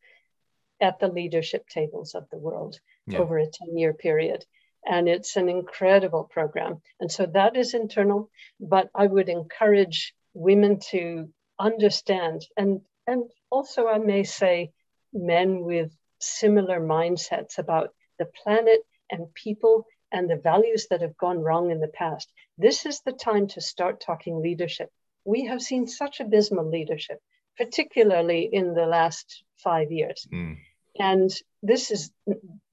at 0.81 0.99
the 0.99 1.09
leadership 1.09 1.67
tables 1.69 2.15
of 2.15 2.29
the 2.31 2.39
world 2.39 2.79
yeah. 3.07 3.19
over 3.19 3.39
a 3.39 3.47
10 3.47 3.79
year 3.79 3.95
period. 3.95 4.45
And 4.85 5.09
it's 5.09 5.37
an 5.37 5.49
incredible 5.49 6.25
program. 6.25 6.81
And 7.01 7.11
so 7.11 7.27
that 7.27 7.57
is 7.57 7.75
internal, 7.75 8.31
but 8.61 8.91
I 8.95 9.07
would 9.07 9.29
encourage 9.29 10.15
women 10.37 10.79
to 10.79 11.29
understand 11.59 12.43
and 12.57 12.81
and 13.07 13.25
also 13.51 13.87
I 13.87 13.99
may 13.99 14.25
say 14.25 14.73
men 15.13 15.61
with 15.65 15.91
similar 16.21 16.81
mindsets 16.81 17.59
about 17.59 17.91
the 18.19 18.27
planet 18.43 18.81
and 19.11 19.33
people 19.35 19.87
and 20.13 20.29
the 20.29 20.37
values 20.37 20.87
that 20.91 21.01
have 21.01 21.17
gone 21.17 21.41
wrong 21.41 21.71
in 21.71 21.81
the 21.81 21.89
past. 21.89 22.31
This 22.59 22.87
is 22.87 23.01
the 23.01 23.13
time 23.13 23.47
to 23.49 23.61
start 23.61 24.01
talking 24.01 24.41
leadership. 24.41 24.91
We 25.25 25.47
have 25.47 25.63
seen 25.63 25.87
such 25.87 26.21
abysmal 26.21 26.69
leadership, 26.69 27.19
particularly 27.57 28.49
in 28.53 28.75
the 28.75 28.87
last 28.87 29.45
five 29.63 29.91
years. 29.91 30.27
Mm. 30.33 30.59
And 30.99 31.31
this 31.63 31.91
is 31.91 32.11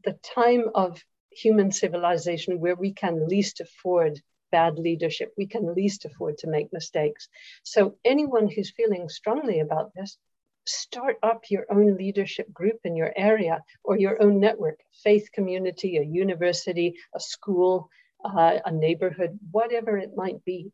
the 0.04 0.17
time 0.36 0.65
of 0.76 1.02
human 1.32 1.71
civilization 1.71 2.60
where 2.60 2.76
we 2.76 2.93
can 2.93 3.28
least 3.28 3.60
afford 3.60 4.21
bad 4.53 4.77
leadership. 4.77 5.33
We 5.35 5.47
can 5.47 5.73
least 5.73 6.05
afford 6.05 6.37
to 6.39 6.53
make 6.55 6.71
mistakes. 6.71 7.27
So, 7.63 7.81
anyone 8.05 8.47
who's 8.47 8.77
feeling 8.79 9.09
strongly 9.09 9.59
about 9.59 9.91
this, 9.95 10.17
start 10.65 11.17
up 11.23 11.41
your 11.49 11.65
own 11.75 11.97
leadership 11.97 12.53
group 12.53 12.79
in 12.83 12.95
your 12.95 13.11
area 13.15 13.55
or 13.83 13.97
your 13.97 14.21
own 14.23 14.39
network, 14.39 14.79
faith 15.03 15.27
community, 15.33 15.97
a 15.97 16.03
university, 16.03 16.93
a 17.15 17.19
school, 17.19 17.89
uh, 18.23 18.59
a 18.63 18.71
neighborhood, 18.71 19.39
whatever 19.51 19.97
it 19.97 20.11
might 20.15 20.45
be. 20.45 20.71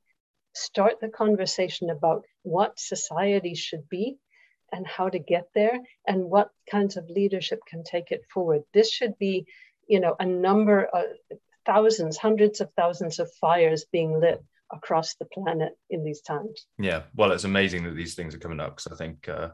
Start 0.54 1.00
the 1.00 1.16
conversation 1.24 1.90
about 1.90 2.26
what 2.44 2.80
society 2.94 3.56
should 3.56 3.88
be 3.88 4.18
and 4.74 4.86
how 4.86 5.08
to 5.10 5.20
get 5.34 5.48
there 5.56 5.80
and 6.06 6.30
what 6.34 6.50
kinds 6.70 6.98
of 6.98 7.10
leadership 7.10 7.60
can 7.72 7.84
take 7.84 8.12
it 8.12 8.24
forward. 8.34 8.62
This 8.74 8.92
should 8.92 9.18
be, 9.18 9.46
you 9.88 10.00
know, 10.00 10.16
a 10.20 10.26
number 10.26 10.84
of 10.84 11.06
thousands, 11.70 12.18
hundreds 12.18 12.62
of 12.62 12.72
thousands 12.76 13.20
of 13.20 13.30
fires 13.40 13.86
being 13.92 14.20
lit 14.20 14.44
across 14.72 15.16
the 15.16 15.26
planet 15.26 15.74
in 15.90 16.04
these 16.04 16.22
times. 16.22 16.66
Yeah, 16.80 17.04
well, 17.16 17.32
it's 17.32 17.44
amazing 17.44 17.84
that 17.84 17.96
these 17.96 18.16
things 18.16 18.34
are 18.34 18.40
coming 18.40 18.60
up 18.60 18.78
because 18.78 18.92
I 18.92 18.96
think 18.96 19.30
uh, 19.30 19.50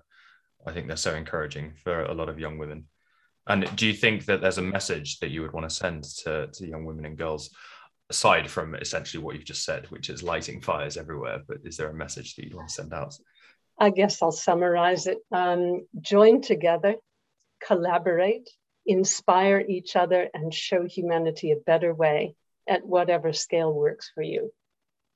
I 0.66 0.72
think 0.72 0.88
they're 0.88 0.98
so 0.98 1.16
encouraging 1.16 1.74
for 1.84 2.06
a 2.06 2.14
lot 2.14 2.30
of 2.30 2.40
young 2.40 2.58
women. 2.58 2.86
And 3.48 3.70
do 3.76 3.86
you 3.86 3.94
think 3.94 4.26
that 4.26 4.42
there's 4.42 4.58
a 4.58 4.64
message 4.64 5.20
that 5.20 5.30
you 5.30 5.42
would 5.42 5.54
want 5.54 5.70
to 5.70 5.76
send 5.76 6.04
to, 6.24 6.48
to 6.52 6.68
young 6.68 6.84
women 6.84 7.06
and 7.06 7.18
girls, 7.18 7.52
aside 8.10 8.50
from 8.50 8.76
essentially 8.76 9.24
what 9.24 9.36
you've 9.36 9.46
just 9.46 9.64
said, 9.64 9.86
which 9.92 10.10
is 10.10 10.24
lighting 10.24 10.62
fires 10.62 10.98
everywhere? 10.98 11.42
But 11.48 11.58
is 11.64 11.78
there 11.78 11.90
a 11.90 11.94
message 11.94 12.36
that 12.36 12.46
you'd 12.46 12.56
want 12.56 12.70
to 12.70 12.74
send 12.74 12.94
out? 12.94 13.14
I 13.80 13.92
guess 13.92 14.22
I'll 14.22 14.32
summarize 14.32 15.06
it. 15.06 15.20
Um, 15.32 15.86
join 16.02 16.42
together, 16.42 16.96
collaborate, 17.64 18.50
inspire 18.86 19.64
each 19.68 19.96
other, 19.96 20.30
and 20.34 20.54
show 20.54 20.86
humanity 20.86 21.52
a 21.52 21.58
better 21.58 21.94
way 21.94 22.36
at 22.68 22.86
whatever 22.86 23.34
scale 23.34 23.74
works 23.74 24.12
for 24.14 24.22
you. 24.22 24.52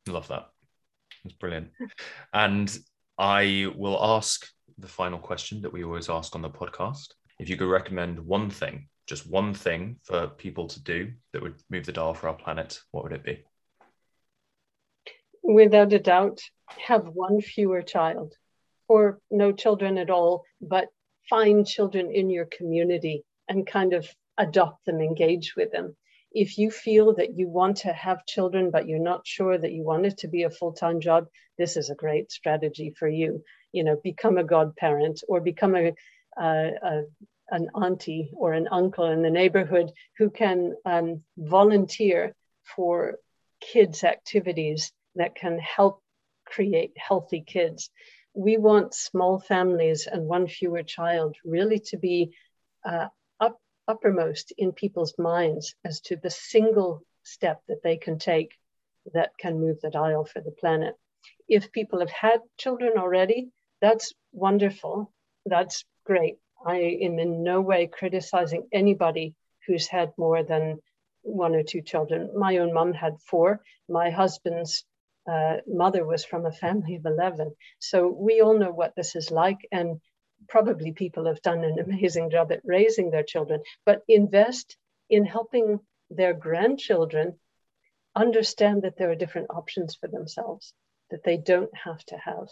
Love 0.08 0.28
that. 0.30 0.50
That's 1.24 1.36
brilliant. 1.36 1.70
and 2.34 2.78
I 3.18 3.72
will 3.76 3.98
ask 4.02 4.48
the 4.78 4.88
final 4.88 5.20
question 5.20 5.62
that 5.62 5.74
we 5.74 5.84
always 5.84 6.10
ask 6.10 6.36
on 6.36 6.42
the 6.42 6.50
podcast. 6.50 7.14
If 7.40 7.50
you 7.50 7.58
could 7.58 7.70
recommend 7.70 8.20
one 8.20 8.50
thing, 8.50 8.88
just 9.08 9.30
one 9.30 9.54
thing 9.54 9.98
for 10.04 10.28
people 10.28 10.68
to 10.68 10.84
do 10.84 11.12
that 11.34 11.42
would 11.42 11.56
move 11.70 11.86
the 11.86 11.92
dial 11.92 12.14
for 12.14 12.28
our 12.28 12.36
planet, 12.36 12.80
what 12.92 13.04
would 13.04 13.14
it 13.14 13.24
be? 13.24 13.44
Without 15.44 15.92
a 15.94 16.00
doubt, 16.00 16.42
have 16.86 17.08
one 17.08 17.42
fewer 17.42 17.82
child 17.82 18.34
or 18.88 19.20
no 19.32 19.52
children 19.52 19.98
at 19.98 20.10
all, 20.10 20.44
but 20.62 20.88
find 21.30 21.66
children 21.66 22.12
in 22.12 22.30
your 22.30 22.46
community 22.46 23.24
and 23.50 23.68
kind 23.68 23.94
of 23.94 24.08
adopt 24.38 24.86
them, 24.86 25.02
engage 25.02 25.56
with 25.56 25.72
them. 25.72 25.96
If 26.32 26.58
you 26.58 26.70
feel 26.70 27.16
that 27.16 27.36
you 27.36 27.50
want 27.50 27.78
to 27.78 27.92
have 27.92 28.26
children, 28.26 28.70
but 28.72 28.88
you're 28.88 29.00
not 29.00 29.26
sure 29.26 29.58
that 29.58 29.72
you 29.72 29.84
want 29.84 30.06
it 30.06 30.20
to 30.20 30.28
be 30.28 30.44
a 30.44 30.50
full 30.50 30.74
time 30.74 31.02
job, 31.02 31.28
this 31.58 31.76
is 31.76 31.90
a 31.90 31.96
great 31.96 32.32
strategy 32.32 32.94
for 32.98 33.08
you. 33.08 33.44
You 33.72 33.84
know, 33.84 34.00
become 34.04 34.38
a 34.38 34.44
godparent 34.44 35.24
or 35.28 35.42
become 35.42 35.76
a, 35.76 35.94
a 36.38 37.02
an 37.52 37.68
auntie 37.74 38.30
or 38.38 38.54
an 38.54 38.68
uncle 38.72 39.06
in 39.06 39.24
the 39.24 39.32
neighborhood 39.32 39.92
who 40.20 40.30
can 40.30 40.76
um, 40.86 41.24
volunteer 41.36 42.36
for 42.76 43.18
kids' 43.60 44.04
activities 44.04 44.92
that 45.16 45.34
can 45.34 45.58
help 45.58 46.02
create 46.46 46.94
healthy 46.96 47.44
kids 47.46 47.90
we 48.34 48.58
want 48.58 48.94
small 48.94 49.40
families 49.40 50.08
and 50.08 50.26
one 50.26 50.48
fewer 50.48 50.84
child 50.84 51.36
really 51.44 51.80
to 51.80 51.98
be 51.98 52.32
uh, 52.86 53.08
uppermost 53.90 54.54
in 54.58 54.72
people's 54.72 55.16
minds 55.18 55.76
as 55.84 56.00
to 56.02 56.16
the 56.16 56.30
single 56.30 57.02
step 57.24 57.62
that 57.68 57.84
they 57.84 57.98
can 57.98 58.20
take 58.20 58.52
that 59.14 59.32
can 59.40 59.60
move 59.60 59.82
the 59.82 59.90
dial 59.90 60.24
for 60.26 60.42
the 60.42 60.52
planet. 60.52 60.96
If 61.48 61.72
people 61.72 62.00
have 62.00 62.12
had 62.12 62.40
children 62.58 62.94
already, 62.98 63.50
that's 63.82 64.14
wonderful. 64.32 65.12
That's 65.46 65.84
great. 66.06 66.38
I 66.66 66.78
am 67.02 67.18
in 67.20 67.44
no 67.44 67.62
way 67.62 67.88
criticizing 67.88 68.68
anybody 68.72 69.36
who's 69.66 69.88
had 69.88 70.12
more 70.18 70.44
than 70.44 70.80
one 71.22 71.56
or 71.56 71.64
two 71.64 71.82
children. 71.82 72.32
My 72.38 72.58
own 72.58 72.74
mom 72.74 72.94
had 72.94 73.22
four. 73.22 73.62
My 73.88 74.10
husband's 74.10 74.86
uh, 75.30 75.58
mother 75.68 76.06
was 76.06 76.26
from 76.26 76.46
a 76.46 76.52
family 76.52 76.96
of 76.96 77.06
11. 77.06 77.54
So 77.80 78.08
we 78.08 78.42
all 78.42 78.58
know 78.58 78.72
what 78.72 78.96
this 78.96 79.16
is 79.16 79.32
like. 79.32 79.60
And 79.72 80.02
probably 80.48 80.92
people 80.92 81.26
have 81.26 81.42
done 81.42 81.64
an 81.64 81.80
amazing 81.80 82.30
job 82.30 82.52
at 82.52 82.62
raising 82.64 83.12
their 83.12 83.24
children, 83.24 83.62
but 83.86 84.04
invest 84.08 84.78
in 85.10 85.26
helping 85.26 85.80
their 86.10 86.34
grandchildren 86.34 87.38
understand 88.16 88.82
that 88.84 88.98
there 88.98 89.12
are 89.12 89.16
different 89.16 89.48
options 89.50 89.96
for 89.96 90.08
themselves, 90.08 90.74
that 91.12 91.24
they 91.24 91.38
don't 91.38 91.76
have 91.76 92.04
to 92.06 92.18
have 92.18 92.50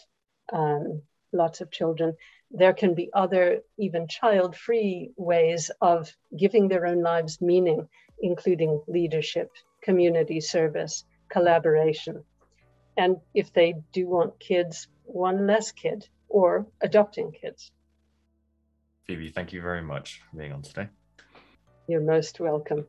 um, 0.53 1.01
lots 1.33 1.61
of 1.61 1.71
children. 1.71 2.15
There 2.51 2.73
can 2.73 2.93
be 2.93 3.09
other, 3.13 3.61
even 3.77 4.07
child 4.07 4.55
free 4.55 5.11
ways 5.17 5.71
of 5.81 6.15
giving 6.35 6.67
their 6.67 6.85
own 6.85 7.01
lives 7.01 7.41
meaning, 7.41 7.87
including 8.21 8.81
leadership, 8.87 9.49
community 9.83 10.39
service, 10.39 11.03
collaboration. 11.29 12.23
And 12.95 13.17
if 13.33 13.53
they 13.53 13.75
do 13.91 14.07
want 14.07 14.39
kids, 14.39 14.87
one 15.03 15.47
less 15.47 15.71
kid 15.71 16.07
or 16.29 16.67
adopting 16.81 17.31
kids. 17.31 17.71
Phoebe, 19.07 19.29
thank 19.29 19.53
you 19.53 19.61
very 19.61 19.81
much 19.81 20.21
for 20.29 20.37
being 20.37 20.51
on 20.51 20.61
today. 20.61 20.89
You're 21.87 22.01
most 22.01 22.41
welcome. 22.41 22.85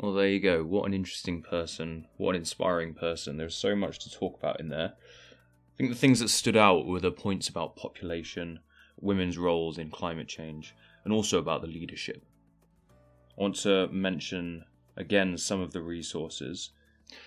Well, 0.00 0.14
there 0.14 0.28
you 0.28 0.40
go. 0.40 0.64
What 0.64 0.86
an 0.86 0.94
interesting 0.94 1.42
person. 1.42 2.06
What 2.16 2.30
an 2.30 2.40
inspiring 2.40 2.94
person. 2.94 3.36
There's 3.36 3.54
so 3.54 3.76
much 3.76 4.00
to 4.00 4.10
talk 4.10 4.36
about 4.36 4.58
in 4.58 4.68
there. 4.68 4.94
I 4.94 5.76
think 5.76 5.90
the 5.90 5.96
things 5.96 6.18
that 6.18 6.28
stood 6.28 6.56
out 6.56 6.86
were 6.86 7.00
the 7.00 7.12
points 7.12 7.48
about 7.48 7.76
population, 7.76 8.60
women's 9.00 9.38
roles 9.38 9.78
in 9.78 9.90
climate 9.90 10.26
change, 10.26 10.74
and 11.04 11.12
also 11.12 11.38
about 11.38 11.62
the 11.62 11.68
leadership. 11.68 12.24
I 12.90 13.42
want 13.42 13.54
to 13.56 13.86
mention 13.88 14.64
again 14.96 15.38
some 15.38 15.60
of 15.60 15.72
the 15.72 15.82
resources 15.82 16.70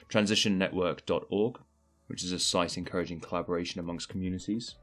transitionnetwork.org, 0.09 1.59
which 2.11 2.25
is 2.25 2.33
a 2.33 2.39
site 2.39 2.77
encouraging 2.77 3.21
collaboration 3.21 3.79
amongst 3.79 4.09
communities, 4.09 4.75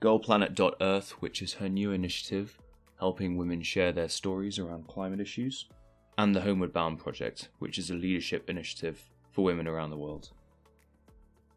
girlplanet.earth, 0.00 1.12
which 1.20 1.40
is 1.40 1.54
her 1.54 1.68
new 1.68 1.92
initiative 1.92 2.58
helping 2.98 3.36
women 3.36 3.62
share 3.62 3.92
their 3.92 4.08
stories 4.08 4.58
around 4.58 4.88
climate 4.88 5.20
issues, 5.20 5.66
and 6.18 6.34
the 6.34 6.40
Homeward 6.40 6.72
Bound 6.72 6.98
Project, 6.98 7.50
which 7.60 7.78
is 7.78 7.90
a 7.90 7.94
leadership 7.94 8.50
initiative 8.50 9.00
for 9.30 9.44
women 9.44 9.68
around 9.68 9.90
the 9.90 9.96
world. 9.96 10.30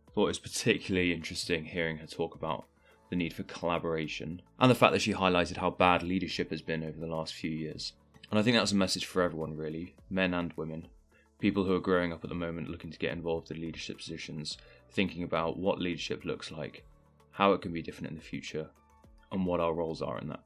I 0.08 0.12
thought 0.12 0.26
it 0.26 0.28
was 0.28 0.38
particularly 0.40 1.12
interesting 1.12 1.66
hearing 1.66 1.98
her 1.98 2.06
talk 2.06 2.36
about 2.36 2.68
the 3.10 3.16
need 3.16 3.34
for 3.34 3.44
collaboration 3.44 4.44
and 4.60 4.70
the 4.70 4.76
fact 4.76 4.94
that 4.94 5.02
she 5.02 5.14
highlighted 5.14 5.58
how 5.58 5.72
bad 5.72 6.04
leadership 6.04 6.52
has 6.52 6.62
been 6.62 6.84
over 6.84 7.00
the 7.00 7.08
last 7.08 7.34
few 7.34 7.50
years. 7.50 7.94
And 8.30 8.40
I 8.40 8.44
think 8.44 8.56
that's 8.56 8.74
a 8.74 8.76
message 8.76 9.06
for 9.06 9.24
everyone, 9.24 9.58
really, 9.58 9.96
men 10.12 10.36
and 10.36 10.54
women. 10.56 10.88
People 11.40 11.66
who 11.66 11.76
are 11.76 11.80
growing 11.80 12.12
up 12.12 12.24
at 12.24 12.30
the 12.30 12.36
moment 12.36 12.70
looking 12.70 12.90
to 12.90 12.98
get 12.98 13.14
involved 13.14 13.52
in 13.52 13.62
leadership 13.62 13.98
positions, 13.98 14.58
thinking 14.90 15.22
about 15.22 15.58
what 15.58 15.80
leadership 15.80 16.26
looks 16.26 16.52
like, 16.52 16.84
how 17.32 17.54
it 17.54 17.62
can 17.62 17.72
be 17.72 17.84
different 17.84 18.10
in 18.10 18.16
the 18.16 18.24
future, 18.24 18.68
and 19.32 19.46
what 19.46 19.60
our 19.60 19.74
roles 19.74 20.02
are 20.02 20.18
in 20.18 20.30
that. 20.30 20.40